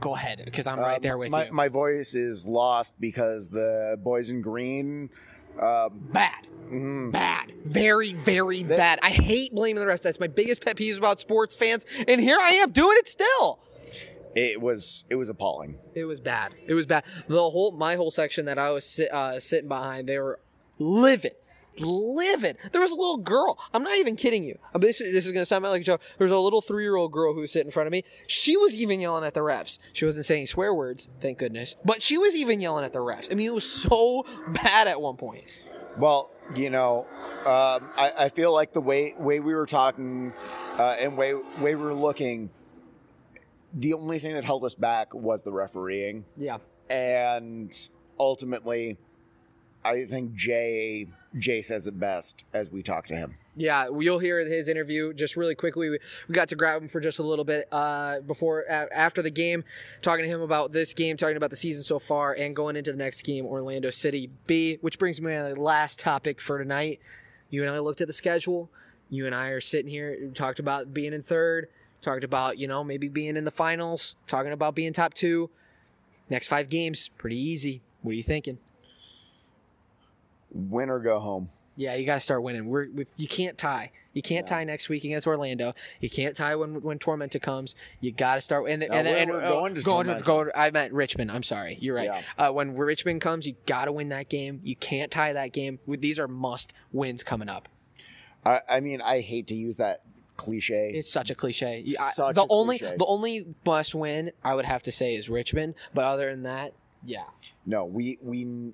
go 0.00 0.14
ahead, 0.14 0.42
because 0.44 0.66
I'm 0.66 0.78
right 0.78 1.00
there 1.00 1.16
with 1.16 1.30
my, 1.30 1.46
you. 1.46 1.52
My 1.52 1.68
voice 1.68 2.14
is 2.14 2.46
lost 2.46 2.94
because 3.00 3.48
the 3.48 3.98
boys 4.02 4.30
in 4.30 4.42
green. 4.42 5.10
Um, 5.60 6.08
bad, 6.12 6.46
mm, 6.70 7.12
bad, 7.12 7.52
very, 7.64 8.14
very 8.14 8.62
bad. 8.62 8.98
I 9.02 9.10
hate 9.10 9.54
blaming 9.54 9.84
the 9.84 9.90
refs. 9.90 10.02
That's 10.02 10.18
my 10.18 10.26
biggest 10.26 10.64
pet 10.64 10.76
peeve 10.76 10.98
about 10.98 11.20
sports 11.20 11.54
fans, 11.54 11.84
and 12.08 12.20
here 12.20 12.38
I 12.38 12.52
am 12.52 12.72
doing 12.72 12.96
it 12.98 13.08
still. 13.08 13.60
It 14.34 14.60
was 14.60 15.04
it 15.10 15.16
was 15.16 15.28
appalling. 15.28 15.78
It 15.94 16.04
was 16.04 16.20
bad. 16.20 16.54
It 16.66 16.74
was 16.74 16.86
bad. 16.86 17.04
The 17.28 17.36
whole 17.36 17.72
my 17.72 17.96
whole 17.96 18.10
section 18.10 18.46
that 18.46 18.58
I 18.58 18.70
was 18.70 18.84
sit, 18.84 19.12
uh, 19.12 19.38
sitting 19.40 19.68
behind, 19.68 20.08
they 20.08 20.18
were 20.18 20.40
livid, 20.78 21.34
livid. 21.78 22.56
There 22.72 22.80
was 22.80 22.90
a 22.90 22.94
little 22.94 23.18
girl. 23.18 23.58
I'm 23.72 23.82
not 23.82 23.96
even 23.98 24.16
kidding 24.16 24.44
you. 24.44 24.58
I 24.74 24.78
mean, 24.78 24.88
this, 24.88 24.98
this 24.98 25.26
is 25.26 25.32
gonna 25.32 25.46
sound 25.46 25.64
like 25.64 25.82
a 25.82 25.84
joke. 25.84 26.00
There 26.18 26.24
was 26.24 26.32
a 26.32 26.38
little 26.38 26.60
three 26.60 26.84
year 26.84 26.96
old 26.96 27.12
girl 27.12 27.34
who 27.34 27.40
was 27.40 27.52
sitting 27.52 27.68
in 27.68 27.72
front 27.72 27.86
of 27.86 27.92
me. 27.92 28.04
She 28.26 28.56
was 28.56 28.74
even 28.74 29.00
yelling 29.00 29.24
at 29.24 29.34
the 29.34 29.40
refs. 29.40 29.78
She 29.92 30.04
wasn't 30.04 30.26
saying 30.26 30.46
swear 30.46 30.74
words, 30.74 31.08
thank 31.20 31.38
goodness, 31.38 31.76
but 31.84 32.02
she 32.02 32.18
was 32.18 32.34
even 32.34 32.60
yelling 32.60 32.84
at 32.84 32.92
the 32.92 33.00
refs. 33.00 33.30
I 33.30 33.34
mean, 33.34 33.46
it 33.46 33.54
was 33.54 33.70
so 33.70 34.24
bad 34.48 34.88
at 34.88 35.00
one 35.00 35.16
point. 35.16 35.44
Well, 35.98 36.30
you 36.56 36.70
know, 36.70 37.06
um, 37.40 37.90
I, 37.96 38.12
I 38.18 38.28
feel 38.30 38.52
like 38.52 38.72
the 38.72 38.80
way 38.80 39.14
way 39.18 39.40
we 39.40 39.54
were 39.54 39.66
talking 39.66 40.32
uh, 40.78 40.96
and 40.98 41.16
way 41.18 41.34
way 41.34 41.74
we 41.74 41.74
were 41.74 41.94
looking, 41.94 42.50
the 43.74 43.94
only 43.94 44.18
thing 44.18 44.32
that 44.34 44.44
held 44.44 44.64
us 44.64 44.74
back 44.74 45.14
was 45.14 45.42
the 45.42 45.52
refereeing, 45.52 46.24
Yeah. 46.36 46.58
and 46.90 47.74
ultimately, 48.18 48.96
I 49.84 50.04
think 50.04 50.34
Jay 50.34 51.08
Jay 51.38 51.62
says 51.62 51.86
it 51.86 51.98
best 51.98 52.44
as 52.52 52.70
we 52.70 52.82
talk 52.82 53.06
to 53.06 53.14
him. 53.16 53.36
Yeah, 53.56 53.88
you'll 53.98 54.18
hear 54.18 54.38
his 54.40 54.68
interview 54.68 55.12
just 55.14 55.34
really 55.36 55.54
quickly. 55.54 55.88
We, 55.90 55.98
we 56.28 56.34
got 56.34 56.48
to 56.50 56.56
grab 56.56 56.82
him 56.82 56.88
for 56.88 57.00
just 57.00 57.18
a 57.18 57.22
little 57.22 57.44
bit 57.44 57.68
uh, 57.72 58.20
before 58.20 58.66
after 58.68 59.22
the 59.22 59.30
game, 59.30 59.64
talking 60.02 60.24
to 60.24 60.28
him 60.30 60.42
about 60.42 60.72
this 60.72 60.92
game, 60.94 61.16
talking 61.16 61.36
about 61.38 61.50
the 61.50 61.56
season 61.56 61.82
so 61.82 61.98
far, 61.98 62.34
and 62.34 62.54
going 62.54 62.76
into 62.76 62.92
the 62.92 62.98
next 62.98 63.22
game, 63.22 63.46
Orlando 63.46 63.88
City 63.90 64.30
B. 64.46 64.78
Which 64.82 64.98
brings 64.98 65.20
me 65.22 65.32
to 65.32 65.52
the 65.54 65.60
last 65.60 65.98
topic 65.98 66.38
for 66.40 66.58
tonight. 66.58 67.00
You 67.50 67.62
and 67.62 67.70
I 67.70 67.78
looked 67.78 68.00
at 68.02 68.06
the 68.06 68.12
schedule. 68.14 68.70
You 69.10 69.26
and 69.26 69.34
I 69.34 69.48
are 69.48 69.60
sitting 69.60 69.90
here, 69.90 70.30
talked 70.34 70.58
about 70.58 70.92
being 70.94 71.12
in 71.14 71.22
third, 71.22 71.68
talked 72.02 72.24
about 72.24 72.58
you 72.58 72.66
know 72.68 72.84
maybe 72.84 73.08
being 73.08 73.36
in 73.36 73.44
the 73.44 73.50
finals, 73.50 74.16
talking 74.26 74.52
about 74.52 74.74
being 74.74 74.92
top 74.92 75.14
two. 75.14 75.48
Next 76.28 76.48
five 76.48 76.68
games, 76.68 77.10
pretty 77.18 77.38
easy. 77.38 77.80
What 78.02 78.12
are 78.12 78.14
you 78.14 78.22
thinking? 78.22 78.58
Win 80.50 80.90
or 80.90 80.98
go 81.00 81.18
home. 81.18 81.50
Yeah, 81.74 81.94
you 81.94 82.04
got 82.04 82.16
to 82.16 82.20
start 82.20 82.42
winning. 82.42 82.66
We're 82.66 82.88
we, 82.90 83.06
you 83.16 83.26
can't 83.26 83.56
tie. 83.56 83.90
You 84.12 84.20
can't 84.20 84.46
Yeah. 84.46 84.56
tie 84.56 84.64
next 84.64 84.90
week 84.90 85.04
against 85.04 85.26
Orlando. 85.26 85.72
You 86.00 86.10
can't 86.10 86.36
tie 86.36 86.54
when 86.54 86.82
when 86.82 86.98
Tormenta 86.98 87.40
comes. 87.40 87.74
You 88.00 88.12
got 88.12 88.34
to 88.34 88.40
start. 88.42 88.68
And, 88.68 88.80
No, 88.80 88.86
and, 88.94 89.06
we're- 89.08 89.20
and 89.20 89.30
we're 89.30 89.40
uh, 89.42 89.48
going 89.48 89.74
to 89.76 89.80
going 89.82 90.06
Tormenta. 90.06 90.24
go- 90.24 90.50
I 90.54 90.70
meant 90.70 90.92
Richmond. 90.92 91.30
I'm 91.30 91.42
sorry. 91.42 91.78
You're 91.80 91.96
right. 91.96 92.04
Yeah. 92.04 92.22
Uh, 92.36 92.52
when 92.52 92.76
Richmond 92.76 93.22
comes, 93.22 93.46
you 93.46 93.54
got 93.64 93.86
to 93.86 93.92
win 93.92 94.10
that 94.10 94.28
game. 94.28 94.60
You 94.62 94.76
can't 94.76 95.10
tie 95.10 95.32
that 95.32 95.52
game. 95.52 95.78
These 95.88 96.18
are 96.18 96.28
must 96.28 96.74
wins 96.92 97.22
coming 97.24 97.48
up. 97.48 97.68
I, 98.44 98.60
I 98.68 98.80
mean, 98.80 99.00
I 99.00 99.20
hate 99.20 99.46
to 99.46 99.54
use 99.54 99.78
that 99.78 100.02
cliche. 100.44 100.92
It's 100.94 101.10
such 101.10 101.30
a 101.30 101.34
cliche. 101.34 101.82
You- 101.84 101.96
I- 102.00 102.32
the 102.32 102.46
only 102.50 102.78
cliche. 102.78 102.96
the 102.98 103.06
only 103.06 103.54
must 103.66 103.94
win 103.94 104.32
I 104.44 104.54
would 104.54 104.64
have 104.64 104.82
to 104.84 104.92
say 104.92 105.14
is 105.14 105.28
Richmond. 105.28 105.74
But 105.94 106.04
other 106.04 106.30
than 106.30 106.42
that, 106.44 106.72
yeah. 107.04 107.24
No, 107.66 107.84
we 107.84 108.18
we 108.22 108.72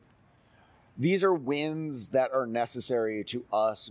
these 0.99 1.23
are 1.23 1.35
wins 1.35 2.09
that 2.09 2.33
are 2.33 2.47
necessary 2.47 3.23
to 3.25 3.45
us 3.53 3.91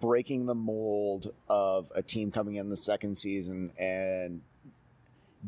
breaking 0.00 0.46
the 0.46 0.54
mold 0.54 1.32
of 1.48 1.90
a 1.94 2.02
team 2.02 2.30
coming 2.30 2.56
in 2.56 2.68
the 2.68 2.76
second 2.76 3.16
season 3.16 3.72
and 3.78 4.42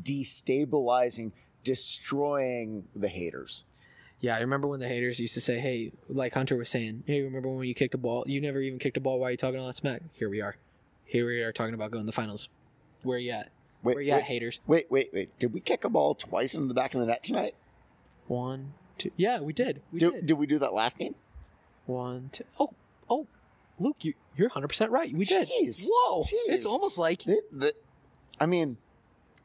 destabilizing, 0.02 1.32
destroying 1.64 2.84
the 2.96 3.08
haters. 3.08 3.64
Yeah, 4.20 4.36
I 4.36 4.40
remember 4.40 4.68
when 4.68 4.80
the 4.80 4.88
haters 4.88 5.18
used 5.18 5.34
to 5.34 5.40
say, 5.40 5.58
"Hey, 5.58 5.92
like 6.08 6.32
Hunter 6.32 6.56
was 6.56 6.68
saying, 6.68 7.02
hey, 7.06 7.22
remember 7.22 7.48
when 7.48 7.66
you 7.66 7.74
kicked 7.74 7.94
a 7.94 7.98
ball? 7.98 8.24
You 8.26 8.40
never 8.40 8.60
even 8.60 8.78
kicked 8.78 8.96
a 8.96 9.00
ball. 9.00 9.18
Why 9.18 9.28
are 9.28 9.30
you 9.32 9.36
talking 9.36 9.58
all 9.60 9.66
that 9.66 9.76
smack?" 9.76 10.00
Here 10.12 10.28
we 10.28 10.40
are. 10.40 10.56
Here 11.12 11.26
we 11.26 11.42
are 11.42 11.52
talking 11.52 11.74
about 11.74 11.90
going 11.90 12.04
to 12.04 12.06
the 12.06 12.12
finals. 12.12 12.48
Where 13.02 13.18
you 13.18 13.32
at? 13.32 13.50
Wait, 13.82 13.96
Where 13.96 14.02
you 14.02 14.12
at, 14.12 14.22
haters? 14.22 14.60
wait, 14.66 14.90
wait, 14.90 15.10
wait. 15.12 15.38
Did 15.38 15.52
we 15.52 15.60
kick 15.60 15.84
a 15.84 15.90
ball 15.90 16.14
twice 16.14 16.54
into 16.54 16.68
the 16.68 16.72
back 16.72 16.94
of 16.94 17.00
the 17.00 17.06
net 17.06 17.22
tonight? 17.22 17.54
One, 18.28 18.72
two. 18.96 19.10
Yeah, 19.18 19.40
we 19.40 19.52
did. 19.52 19.82
We 19.92 19.98
did, 19.98 20.12
did. 20.12 20.26
did 20.26 20.34
we 20.38 20.46
do 20.46 20.58
that 20.60 20.72
last 20.72 20.96
game? 20.96 21.14
One, 21.84 22.30
two. 22.32 22.44
Oh, 22.58 22.70
oh, 23.10 23.26
Luke, 23.78 23.96
you 24.00 24.14
you're 24.38 24.48
100 24.48 24.68
percent 24.68 24.90
right. 24.90 25.14
We 25.14 25.26
did. 25.26 25.50
Jeez. 25.50 25.86
Whoa! 25.92 26.24
It's 26.46 26.64
almost 26.64 26.96
like 26.96 27.24
The- 27.24 27.42
the- 27.52 27.74
I 28.40 28.46
mean, 28.46 28.78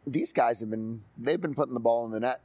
these 0.06 0.32
guys 0.32 0.62
have 0.62 0.70
been 0.70 1.02
they've 1.18 1.42
been 1.42 1.54
putting 1.54 1.74
the 1.74 1.82
ball 1.82 2.06
in 2.06 2.12
the 2.12 2.22
net 2.22 2.40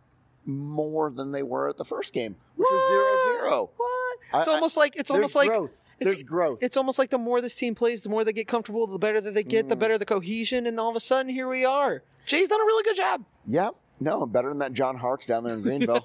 more 0.46 1.10
than 1.12 1.30
they 1.30 1.44
were 1.44 1.68
at 1.68 1.76
the 1.76 1.84
first 1.84 2.12
game, 2.12 2.34
which 2.56 2.66
was 2.68 2.88
zero 2.88 3.38
zero. 3.38 3.70
what? 3.76 4.18
I- 4.32 4.40
It's 4.40 4.48
I- 4.48 4.54
almost 4.54 4.76
like 4.76 4.96
it's 4.96 5.12
almost 5.12 5.36
like 5.36 5.50
growth. 5.50 5.81
There's 6.04 6.22
growth. 6.22 6.58
it's 6.62 6.76
almost 6.76 6.98
like 6.98 7.10
the 7.10 7.18
more 7.18 7.40
this 7.40 7.54
team 7.54 7.74
plays, 7.74 8.02
the 8.02 8.08
more 8.08 8.24
they 8.24 8.32
get 8.32 8.48
comfortable, 8.48 8.86
the 8.86 8.98
better 8.98 9.20
that 9.20 9.34
they 9.34 9.42
get, 9.42 9.68
the 9.68 9.76
Mm. 9.76 9.80
better 9.80 9.98
the 9.98 10.04
cohesion, 10.06 10.66
and 10.66 10.78
all 10.80 10.90
of 10.90 10.96
a 10.96 11.00
sudden 11.00 11.32
here 11.32 11.48
we 11.48 11.64
are. 11.64 12.02
Jay's 12.26 12.48
done 12.48 12.60
a 12.60 12.64
really 12.64 12.82
good 12.84 12.96
job. 12.96 13.24
Yeah, 13.46 13.70
no, 14.00 14.26
better 14.26 14.48
than 14.48 14.58
that 14.58 14.72
John 14.72 14.96
Harkes 14.96 15.26
down 15.26 15.44
there 15.44 15.54
in 15.54 15.62
Greenville. 15.62 16.04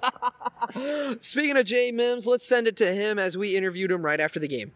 Speaking 1.21 1.57
of 1.57 1.65
Jay 1.65 1.91
Mims, 1.91 2.25
let's 2.27 2.47
send 2.47 2.67
it 2.67 2.75
to 2.77 2.93
him 2.93 3.19
as 3.19 3.37
we 3.37 3.55
interviewed 3.55 3.91
him 3.91 4.03
right 4.03 4.19
after 4.19 4.39
the 4.39 4.47
game. 4.47 4.71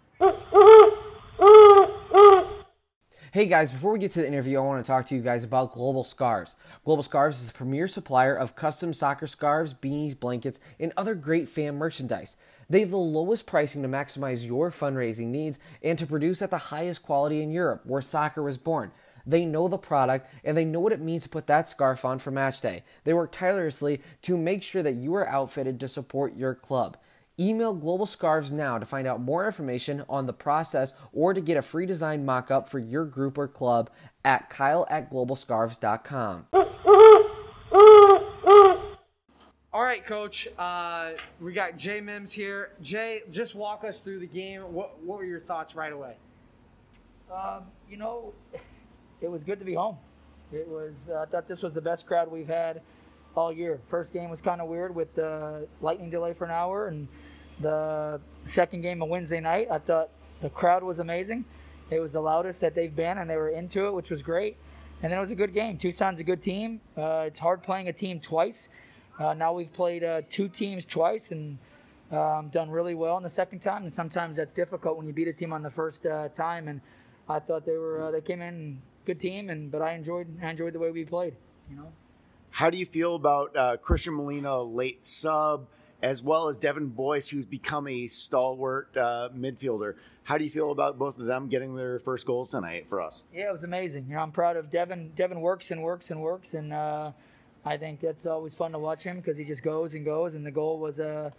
Hey 3.34 3.46
guys, 3.46 3.72
before 3.72 3.94
we 3.94 4.00
get 4.00 4.12
to 4.12 4.20
the 4.20 4.28
interview, 4.28 4.58
I 4.58 4.62
want 4.62 4.84
to 4.84 4.92
talk 4.92 5.06
to 5.06 5.16
you 5.16 5.22
guys 5.22 5.46
about 5.46 5.72
Global 5.72 6.04
Scarves. 6.04 6.58
Global 6.84 7.02
Scarves 7.02 7.40
is 7.40 7.48
the 7.48 7.54
premier 7.54 7.88
supplier 7.88 8.36
of 8.36 8.58
custom 8.58 8.94
soccer 8.94 9.26
scarves, 9.26 9.74
beanies, 9.74 10.20
blankets, 10.20 10.60
and 10.82 10.92
other 10.98 11.16
great 11.16 11.48
fan 11.48 11.78
merchandise. 11.78 12.36
They 12.70 12.82
have 12.82 12.90
the 12.90 12.98
lowest 12.98 13.48
pricing 13.48 13.84
to 13.84 13.88
maximize 13.88 14.46
your 14.46 14.70
fundraising 14.70 15.28
needs 15.28 15.60
and 15.82 15.98
to 15.98 16.06
produce 16.06 16.42
at 16.42 16.50
the 16.50 16.58
highest 16.58 17.04
quality 17.04 17.42
in 17.42 17.54
Europe, 17.54 17.86
where 17.86 18.02
soccer 18.02 18.44
was 18.44 18.58
born. 18.58 18.92
They 19.26 19.46
know 19.46 19.70
the 19.70 19.78
product 19.78 20.30
and 20.44 20.58
they 20.58 20.66
know 20.66 20.82
what 20.82 20.92
it 20.92 21.00
means 21.00 21.24
to 21.24 21.30
put 21.30 21.48
that 21.48 21.70
scarf 21.70 22.04
on 22.04 22.20
for 22.20 22.32
match 22.32 22.60
day. 22.60 22.84
They 23.06 23.14
work 23.14 23.32
tirelessly 23.32 24.02
to 24.24 24.38
make 24.38 24.62
sure 24.62 24.84
that 24.84 24.96
you 24.96 25.16
are 25.16 25.30
outfitted 25.30 25.80
to 25.80 25.88
support 25.88 26.36
your 26.36 26.54
club. 26.54 26.98
Email 27.40 27.74
Global 27.74 28.06
Scarves 28.06 28.52
now 28.52 28.78
to 28.78 28.86
find 28.86 29.08
out 29.08 29.22
more 29.22 29.46
information 29.46 30.04
on 30.10 30.26
the 30.28 30.34
process 30.34 30.94
or 31.14 31.34
to 31.34 31.42
get 31.42 31.58
a 31.58 31.62
free 31.62 31.86
design 31.86 32.26
mock 32.26 32.52
up 32.52 32.68
for 32.68 32.80
your 32.80 33.06
group 33.06 33.38
or 33.38 33.48
club 33.48 33.90
at 34.24 34.50
kyle 34.50 34.86
at 34.90 35.10
globalscarves.com. 35.12 36.48
All 39.74 39.84
right, 39.84 40.06
coach. 40.06 40.50
Uh, 40.58 41.12
we 41.40 41.54
got 41.54 41.78
Jay 41.78 42.02
Mims 42.02 42.34
here. 42.34 42.72
Jay, 42.82 43.22
just 43.32 43.56
walk 43.56 43.86
us 43.86 44.02
through 44.02 44.20
the 44.20 44.28
game. 44.28 44.62
What, 44.74 45.02
what 45.02 45.18
were 45.18 45.26
your 45.26 45.40
thoughts 45.40 45.76
right 45.76 45.94
away? 45.94 46.18
Um, 47.34 47.64
you 47.90 47.96
know, 47.96 48.34
it 49.22 49.32
was 49.32 49.44
good 49.44 49.60
to 49.60 49.66
be 49.66 49.74
home. 49.74 49.98
It 50.52 50.68
was. 50.68 50.92
Uh, 51.10 51.20
I 51.20 51.26
thought 51.26 51.48
this 51.48 51.62
was 51.62 51.74
the 51.74 51.82
best 51.82 52.06
crowd 52.06 52.30
we've 52.30 52.48
had 52.48 52.82
all 53.36 53.52
year. 53.52 53.80
First 53.90 54.14
game 54.14 54.30
was 54.30 54.42
kind 54.42 54.62
of 54.62 54.68
weird 54.68 54.94
with 54.94 55.14
the 55.16 55.68
lightning 55.82 56.10
delay 56.10 56.34
for 56.34 56.46
an 56.46 56.52
hour, 56.52 56.88
and 56.88 57.08
the 57.60 58.20
second 58.46 58.82
game 58.82 59.02
of 59.02 59.10
Wednesday 59.10 59.40
night, 59.40 59.68
I 59.72 59.80
thought 59.80 60.10
the 60.42 60.50
crowd 60.50 60.84
was 60.84 61.00
amazing. 61.00 61.46
It 61.90 62.00
was 62.00 62.12
the 62.12 62.22
loudest 62.22 62.62
that 62.62 62.74
they've 62.74 62.96
been, 62.96 63.18
and 63.18 63.30
they 63.30 63.36
were 63.36 63.50
into 63.50 63.88
it, 63.88 63.94
which 63.94 64.10
was 64.10 64.22
great. 64.22 64.58
And 65.04 65.12
then 65.12 65.18
it 65.18 65.22
was 65.22 65.32
a 65.32 65.36
good 65.36 65.54
game. 65.54 65.78
Tucson's 65.78 66.20
a 66.20 66.24
good 66.24 66.44
team. 66.44 66.80
Uh, 66.98 67.26
it's 67.28 67.40
hard 67.40 67.64
playing 67.64 67.88
a 67.88 67.94
team 67.94 68.20
twice. 68.20 68.70
Uh, 69.20 69.34
now 69.34 69.52
we've 69.54 69.72
played 69.74 70.04
uh, 70.04 70.22
two 70.32 70.48
teams 70.48 70.84
twice 70.86 71.32
and 71.32 71.58
um, 72.12 72.50
done 72.50 72.70
really 72.70 72.94
well 72.94 73.18
in 73.18 73.24
the 73.24 73.30
second 73.30 73.60
time. 73.60 73.84
And 73.84 73.94
sometimes 73.94 74.38
that's 74.38 74.54
difficult 74.54 74.98
when 74.98 75.08
you 75.08 75.14
beat 75.14 75.28
a 75.28 75.34
team 75.34 75.54
on 75.54 75.64
the 75.64 75.72
first 75.72 76.06
uh, 76.06 76.30
time. 76.30 76.68
And 76.68 76.82
I 77.28 77.40
thought 77.40 77.66
they 77.66 77.78
were 77.78 78.04
uh, 78.04 78.12
they 78.12 78.22
came 78.22 78.42
in 78.42 78.82
good 79.06 79.20
team, 79.20 79.50
and 79.50 79.72
but 79.72 79.82
I 79.82 79.94
enjoyed 79.94 80.28
I 80.42 80.50
enjoyed 80.52 80.74
the 80.74 80.80
way 80.80 80.92
we 80.92 81.06
played. 81.06 81.36
You 81.70 81.78
know. 81.78 81.92
How 82.52 82.70
do 82.70 82.78
you 82.78 82.86
feel 82.86 83.16
about 83.16 83.56
uh, 83.56 83.78
Christian 83.78 84.14
Molina, 84.14 84.62
late 84.62 85.06
sub, 85.06 85.68
as 86.04 86.22
well 86.22 86.50
as 86.50 86.58
Devin 86.58 86.88
Boyce, 86.88 87.30
who's 87.30 87.46
become 87.46 87.88
a 87.88 88.08
stalwart 88.08 88.96
uh, 88.98 89.30
midfielder? 89.36 89.96
How 90.24 90.38
do 90.38 90.44
you 90.44 90.50
feel 90.50 90.72
about 90.72 91.00
both 91.00 91.18
of 91.18 91.26
them 91.26 91.48
getting 91.48 91.76
their 91.76 91.98
first 92.00 92.26
goals 92.26 92.50
tonight 92.52 92.88
for 92.90 93.02
us? 93.02 93.24
Yeah, 93.34 93.50
it 93.50 93.54
was 93.54 93.64
amazing. 93.64 94.06
You 94.10 94.16
know, 94.16 94.22
I'm 94.22 94.32
proud 94.32 94.58
of 94.58 94.70
Devin. 94.70 95.14
Devin 95.16 95.40
works 95.40 95.72
and 95.72 95.82
works 95.82 96.12
and 96.12 96.22
works, 96.22 96.54
and 96.54 96.74
uh, 96.74 97.12
I 97.66 97.78
think 97.78 98.02
that's 98.02 98.26
always 98.26 98.54
fun 98.54 98.74
to 98.74 98.80
watch 98.80 99.02
him 99.02 99.18
because 99.18 99.38
he 99.38 99.46
just 99.46 99.64
goes 99.64 99.94
and 99.94 100.04
goes. 100.04 100.36
And 100.36 100.46
the 100.46 100.52
goal 100.52 100.78
was 100.78 101.00
a, 101.00 101.32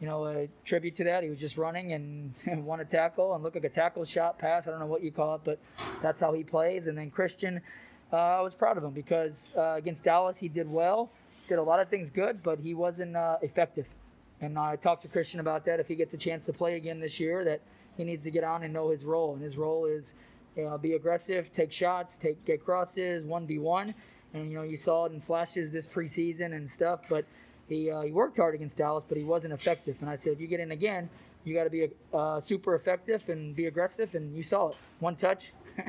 you 0.00 0.06
know, 0.06 0.24
a 0.26 0.48
tribute 0.64 0.96
to 0.96 1.04
that. 1.04 1.24
He 1.24 1.30
was 1.30 1.38
just 1.40 1.56
running 1.56 1.92
and 1.92 2.32
won 2.64 2.78
a 2.78 2.84
tackle 2.84 3.34
and 3.34 3.42
looked 3.42 3.56
like 3.56 3.64
a 3.64 3.68
tackle 3.70 4.04
shot 4.04 4.38
pass. 4.38 4.68
I 4.68 4.70
don't 4.70 4.80
know 4.80 4.86
what 4.86 5.02
you 5.02 5.10
call 5.10 5.34
it, 5.34 5.40
but 5.44 5.58
that's 6.00 6.20
how 6.20 6.32
he 6.32 6.44
plays. 6.44 6.86
And 6.86 6.96
then 6.96 7.10
Christian, 7.10 7.60
uh, 8.12 8.16
I 8.16 8.40
was 8.40 8.54
proud 8.54 8.76
of 8.76 8.84
him 8.84 8.90
because 8.90 9.32
uh, 9.56 9.74
against 9.74 10.02
Dallas 10.02 10.36
he 10.38 10.48
did 10.48 10.70
well, 10.70 11.10
did 11.48 11.58
a 11.58 11.62
lot 11.62 11.80
of 11.80 11.88
things 11.88 12.10
good, 12.14 12.42
but 12.42 12.58
he 12.58 12.74
wasn't 12.74 13.16
uh, 13.16 13.36
effective. 13.42 13.86
And 14.40 14.58
I 14.58 14.76
talked 14.76 15.02
to 15.02 15.08
Christian 15.08 15.40
about 15.40 15.64
that. 15.66 15.80
If 15.80 15.88
he 15.88 15.94
gets 15.94 16.14
a 16.14 16.16
chance 16.16 16.46
to 16.46 16.52
play 16.52 16.76
again 16.76 17.00
this 17.00 17.20
year, 17.20 17.44
that 17.44 17.60
he 17.96 18.04
needs 18.04 18.24
to 18.24 18.30
get 18.30 18.44
on 18.44 18.62
and 18.62 18.72
know 18.72 18.90
his 18.90 19.04
role. 19.04 19.34
And 19.34 19.42
his 19.42 19.56
role 19.56 19.84
is 19.84 20.14
you 20.56 20.64
know, 20.64 20.78
be 20.78 20.94
aggressive, 20.94 21.52
take 21.52 21.72
shots, 21.72 22.16
take 22.20 22.44
get 22.44 22.64
crosses, 22.64 23.24
one 23.24 23.46
v 23.46 23.58
one. 23.58 23.94
And 24.32 24.50
you 24.50 24.56
know 24.56 24.62
you 24.62 24.76
saw 24.76 25.06
it 25.06 25.12
in 25.12 25.20
flashes 25.20 25.72
this 25.72 25.86
preseason 25.86 26.54
and 26.54 26.70
stuff. 26.70 27.00
But 27.08 27.24
he 27.68 27.90
uh, 27.90 28.02
he 28.02 28.12
worked 28.12 28.36
hard 28.38 28.54
against 28.54 28.76
Dallas, 28.78 29.04
but 29.08 29.18
he 29.18 29.24
wasn't 29.24 29.52
effective. 29.52 29.96
And 30.00 30.08
I 30.08 30.16
said, 30.16 30.32
if 30.32 30.40
you 30.40 30.46
get 30.46 30.60
in 30.60 30.72
again, 30.72 31.10
you 31.44 31.54
got 31.54 31.64
to 31.64 31.70
be 31.70 31.88
uh, 32.12 32.40
super 32.40 32.74
effective 32.74 33.28
and 33.28 33.54
be 33.54 33.66
aggressive. 33.66 34.14
And 34.14 34.34
you 34.36 34.42
saw 34.42 34.70
it, 34.70 34.76
one 34.98 35.16
touch 35.16 35.52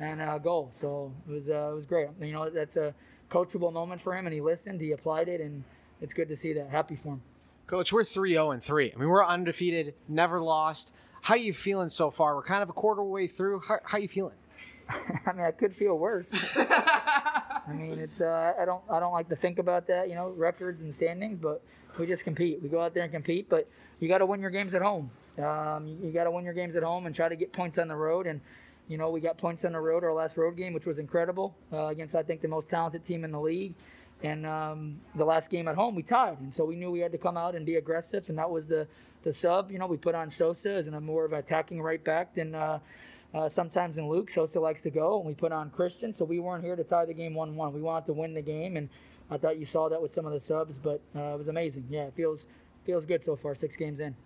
and 0.00 0.20
a 0.20 0.40
goal. 0.42 0.72
So 0.80 1.12
it 1.28 1.32
was 1.32 1.50
uh, 1.50 1.70
it 1.72 1.76
was 1.76 1.86
great. 1.86 2.08
You 2.20 2.32
know 2.32 2.50
that's 2.50 2.76
a 2.76 2.94
coachable 3.30 3.72
moment 3.72 4.02
for 4.02 4.16
him, 4.16 4.26
and 4.26 4.34
he 4.34 4.40
listened, 4.40 4.80
he 4.80 4.92
applied 4.92 5.28
it, 5.28 5.40
and 5.40 5.62
it's 6.00 6.14
good 6.14 6.28
to 6.28 6.36
see 6.36 6.52
that. 6.54 6.68
Happy 6.68 6.96
for 6.96 7.10
him. 7.10 7.22
Coach, 7.66 7.92
we're 7.92 8.02
3 8.02 8.32
0 8.32 8.50
and 8.50 8.62
3. 8.62 8.92
I 8.92 8.98
mean, 8.98 9.08
we're 9.08 9.24
undefeated, 9.24 9.94
never 10.08 10.40
lost. 10.40 10.92
How 11.22 11.34
are 11.34 11.38
you 11.38 11.52
feeling 11.52 11.88
so 11.88 12.10
far? 12.10 12.34
We're 12.34 12.42
kind 12.42 12.62
of 12.62 12.70
a 12.70 12.72
quarter 12.72 13.04
way 13.04 13.28
through. 13.28 13.60
How, 13.60 13.78
how 13.84 13.98
you 13.98 14.08
feeling? 14.08 14.34
I 14.88 15.32
mean, 15.32 15.44
I 15.44 15.52
could 15.52 15.74
feel 15.76 15.96
worse. 15.96 16.56
I 16.58 17.72
mean, 17.72 17.98
it's 17.98 18.20
uh, 18.20 18.54
I 18.58 18.64
don't 18.64 18.82
I 18.90 18.98
don't 18.98 19.12
like 19.12 19.28
to 19.28 19.36
think 19.36 19.58
about 19.58 19.86
that, 19.86 20.08
you 20.08 20.16
know, 20.16 20.30
records 20.30 20.82
and 20.82 20.92
standings, 20.92 21.38
but 21.40 21.62
we 21.98 22.06
just 22.06 22.24
compete. 22.24 22.60
We 22.60 22.68
go 22.68 22.80
out 22.80 22.94
there 22.94 23.04
and 23.04 23.12
compete, 23.12 23.48
but 23.48 23.68
you 24.00 24.08
got 24.08 24.18
to 24.18 24.26
win 24.26 24.40
your 24.40 24.50
games 24.50 24.74
at 24.74 24.82
home. 24.82 25.10
Um, 25.38 25.86
you, 25.86 25.98
you 26.06 26.12
got 26.12 26.24
to 26.24 26.30
win 26.30 26.44
your 26.44 26.54
games 26.54 26.74
at 26.74 26.82
home 26.82 27.06
and 27.06 27.14
try 27.14 27.28
to 27.28 27.36
get 27.36 27.52
points 27.52 27.78
on 27.78 27.86
the 27.86 27.94
road. 27.94 28.26
And 28.26 28.40
you 28.90 28.98
know, 28.98 29.08
we 29.08 29.20
got 29.20 29.38
points 29.38 29.64
on 29.64 29.72
the 29.72 29.80
road 29.80 30.02
our 30.02 30.12
last 30.12 30.36
road 30.36 30.56
game, 30.56 30.72
which 30.72 30.84
was 30.84 30.98
incredible 30.98 31.54
uh, 31.72 31.86
against 31.86 32.16
I 32.16 32.24
think 32.24 32.40
the 32.40 32.48
most 32.48 32.68
talented 32.68 33.04
team 33.04 33.24
in 33.24 33.30
the 33.30 33.40
league. 33.40 33.74
And 34.24 34.44
um, 34.44 35.00
the 35.14 35.24
last 35.24 35.48
game 35.48 35.68
at 35.68 35.76
home, 35.76 35.94
we 35.94 36.02
tied, 36.02 36.40
and 36.40 36.52
so 36.52 36.64
we 36.64 36.74
knew 36.74 36.90
we 36.90 36.98
had 36.98 37.12
to 37.12 37.18
come 37.18 37.38
out 37.38 37.54
and 37.54 37.64
be 37.64 37.76
aggressive, 37.76 38.28
and 38.28 38.36
that 38.36 38.50
was 38.50 38.66
the 38.66 38.86
the 39.22 39.32
sub. 39.32 39.70
You 39.70 39.78
know, 39.78 39.86
we 39.86 39.96
put 39.96 40.14
on 40.14 40.28
Sosa 40.30 40.72
as 40.72 40.88
a 40.88 41.00
more 41.00 41.24
of 41.24 41.32
an 41.32 41.38
attacking 41.38 41.80
right 41.80 42.02
back 42.02 42.34
than. 42.34 42.54
Uh, 42.54 42.80
uh, 43.32 43.48
sometimes 43.48 43.96
in 43.96 44.08
Luke, 44.08 44.28
Sosa 44.28 44.58
likes 44.58 44.80
to 44.80 44.90
go, 44.90 45.18
and 45.18 45.24
we 45.24 45.34
put 45.34 45.52
on 45.52 45.70
Christian. 45.70 46.12
So 46.12 46.24
we 46.24 46.40
weren't 46.40 46.64
here 46.64 46.74
to 46.74 46.82
tie 46.82 47.04
the 47.04 47.14
game 47.14 47.32
1 47.32 47.54
1. 47.54 47.72
We 47.72 47.80
wanted 47.80 48.06
to 48.06 48.12
win 48.12 48.34
the 48.34 48.42
game, 48.42 48.76
and 48.76 48.88
I 49.30 49.38
thought 49.38 49.56
you 49.56 49.66
saw 49.66 49.88
that 49.88 50.02
with 50.02 50.12
some 50.16 50.26
of 50.26 50.32
the 50.32 50.40
subs, 50.40 50.78
but 50.78 51.00
uh, 51.14 51.34
it 51.34 51.38
was 51.38 51.46
amazing. 51.46 51.86
Yeah, 51.88 52.06
it 52.06 52.14
feels 52.16 52.46
feels 52.84 53.04
good 53.04 53.24
so 53.24 53.36
far, 53.36 53.54
six 53.54 53.76
games 53.76 54.00
in. 54.00 54.16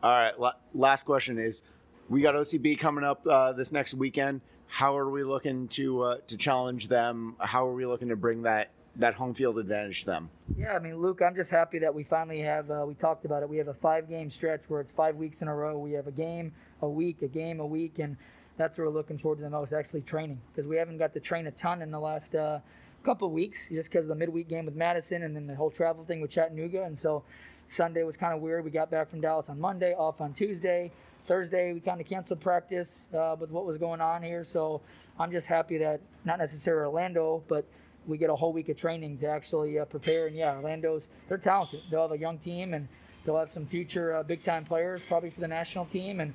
All 0.00 0.12
right, 0.12 0.38
la- 0.38 0.54
last 0.74 1.02
question 1.06 1.38
is: 1.38 1.64
We 2.10 2.22
got 2.22 2.34
OCB 2.34 2.76
coming 2.80 3.04
up 3.04 3.24
uh, 3.24 3.52
this 3.52 3.70
next 3.70 3.94
weekend. 3.94 4.40
How 4.66 4.96
are 4.96 5.08
we 5.08 5.22
looking 5.22 5.68
to 5.68 6.02
uh, 6.02 6.16
to 6.26 6.36
challenge 6.36 6.88
them? 6.88 7.36
How 7.38 7.64
are 7.68 7.72
we 7.72 7.86
looking 7.86 8.08
to 8.08 8.16
bring 8.16 8.42
that 8.42 8.72
that 8.96 9.14
home 9.14 9.32
field 9.32 9.56
advantage 9.60 10.00
to 10.00 10.06
them. 10.06 10.28
Yeah, 10.56 10.74
I 10.74 10.80
mean, 10.80 10.96
Luke, 10.96 11.22
I'm 11.24 11.36
just 11.36 11.50
happy 11.50 11.78
that 11.78 11.94
we 11.94 12.02
finally 12.02 12.40
have. 12.40 12.68
Uh, 12.68 12.84
we 12.84 12.94
talked 12.94 13.24
about 13.24 13.44
it. 13.44 13.48
We 13.48 13.56
have 13.58 13.68
a 13.68 13.74
five-game 13.74 14.28
stretch 14.28 14.62
where 14.66 14.80
it's 14.80 14.90
five 14.90 15.14
weeks 15.14 15.40
in 15.40 15.46
a 15.46 15.54
row. 15.54 15.78
We 15.78 15.92
have 15.92 16.08
a 16.08 16.12
game 16.12 16.52
a 16.82 16.88
week, 16.88 17.22
a 17.22 17.28
game 17.28 17.60
a 17.60 17.66
week, 17.66 18.00
and 18.00 18.16
that's 18.56 18.76
what 18.76 18.88
we're 18.88 18.92
looking 18.92 19.16
forward 19.16 19.36
to 19.36 19.42
the 19.42 19.50
most. 19.50 19.72
Actually, 19.72 20.00
training 20.00 20.40
because 20.52 20.68
we 20.68 20.76
haven't 20.76 20.98
got 20.98 21.14
to 21.14 21.20
train 21.20 21.46
a 21.46 21.52
ton 21.52 21.80
in 21.80 21.92
the 21.92 22.00
last 22.00 22.34
uh, 22.34 22.58
couple 23.04 23.28
of 23.28 23.32
weeks, 23.32 23.68
just 23.68 23.88
because 23.88 24.02
of 24.02 24.08
the 24.08 24.16
midweek 24.16 24.48
game 24.48 24.66
with 24.66 24.74
Madison 24.74 25.22
and 25.22 25.36
then 25.36 25.46
the 25.46 25.54
whole 25.54 25.70
travel 25.70 26.04
thing 26.04 26.20
with 26.20 26.32
Chattanooga. 26.32 26.82
And 26.82 26.98
so 26.98 27.22
Sunday 27.68 28.02
was 28.02 28.16
kind 28.16 28.34
of 28.34 28.40
weird. 28.40 28.64
We 28.64 28.72
got 28.72 28.90
back 28.90 29.08
from 29.08 29.20
Dallas 29.20 29.48
on 29.48 29.60
Monday, 29.60 29.94
off 29.94 30.20
on 30.20 30.32
Tuesday. 30.32 30.90
Thursday, 31.26 31.72
we 31.72 31.80
kind 31.80 32.00
of 32.00 32.06
canceled 32.06 32.40
practice 32.40 33.06
uh, 33.14 33.36
with 33.38 33.50
what 33.50 33.66
was 33.66 33.76
going 33.78 34.00
on 34.00 34.22
here. 34.22 34.44
So 34.44 34.80
I'm 35.18 35.30
just 35.30 35.46
happy 35.46 35.78
that 35.78 36.00
not 36.24 36.38
necessarily 36.38 36.86
Orlando, 36.86 37.42
but 37.48 37.64
we 38.06 38.18
get 38.18 38.30
a 38.30 38.36
whole 38.36 38.52
week 38.52 38.68
of 38.68 38.76
training 38.76 39.18
to 39.18 39.26
actually 39.28 39.78
uh, 39.78 39.84
prepare. 39.84 40.26
And 40.26 40.36
yeah, 40.36 40.54
Orlando's 40.56 41.08
they're 41.28 41.38
talented. 41.38 41.82
They'll 41.90 42.02
have 42.02 42.12
a 42.12 42.18
young 42.18 42.38
team 42.38 42.74
and 42.74 42.88
they'll 43.24 43.38
have 43.38 43.50
some 43.50 43.66
future 43.66 44.16
uh, 44.16 44.22
big 44.22 44.42
time 44.42 44.64
players 44.64 45.00
probably 45.08 45.30
for 45.30 45.40
the 45.40 45.48
national 45.48 45.86
team. 45.86 46.20
And 46.20 46.34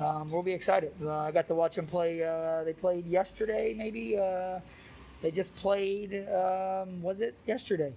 um, 0.00 0.30
we'll 0.30 0.42
be 0.42 0.52
excited. 0.52 0.92
Uh, 1.02 1.10
I 1.10 1.30
got 1.30 1.48
to 1.48 1.54
watch 1.54 1.76
them 1.76 1.86
play. 1.86 2.22
Uh, 2.22 2.64
they 2.64 2.72
played 2.72 3.06
yesterday, 3.06 3.74
maybe. 3.76 4.18
Uh, 4.18 4.60
they 5.22 5.30
just 5.30 5.54
played. 5.56 6.12
Um, 6.28 7.02
was 7.02 7.20
it 7.20 7.34
yesterday? 7.46 7.92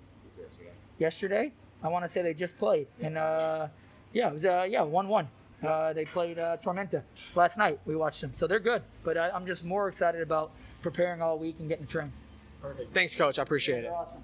Yesterday. 1.00 1.51
I 1.84 1.89
want 1.89 2.06
to 2.06 2.10
say 2.12 2.22
they 2.22 2.34
just 2.34 2.58
played, 2.58 2.88
and 3.01 3.17
uh, 3.17 3.67
yeah, 4.13 4.29
it 4.29 4.34
was 4.34 4.46
uh, 4.46 4.65
yeah 4.67 4.82
one 4.82 5.08
one. 5.08 5.27
Uh, 5.64 5.94
they 5.94 6.06
played 6.06 6.40
uh, 6.40 6.58
Tormenta 6.58 7.02
last 7.36 7.58
night. 7.58 7.80
We 7.86 7.96
watched 7.96 8.22
them, 8.22 8.34
so 8.34 8.46
they're 8.48 8.60
good. 8.60 8.84
But 9.04 9.18
I, 9.18 9.30
I'm 9.32 9.48
just 9.48 9.64
more 9.64 9.88
excited 9.88 10.22
about 10.22 10.52
preparing 10.82 11.22
all 11.22 11.40
week 11.40 11.56
and 11.60 11.68
getting 11.68 11.88
to 11.88 11.92
train. 11.92 12.12
Perfect. 12.62 12.94
Thanks, 12.94 13.16
coach. 13.16 13.40
I 13.40 13.44
appreciate 13.44 13.84
it. 13.84 13.92
Awesome. 13.92 14.22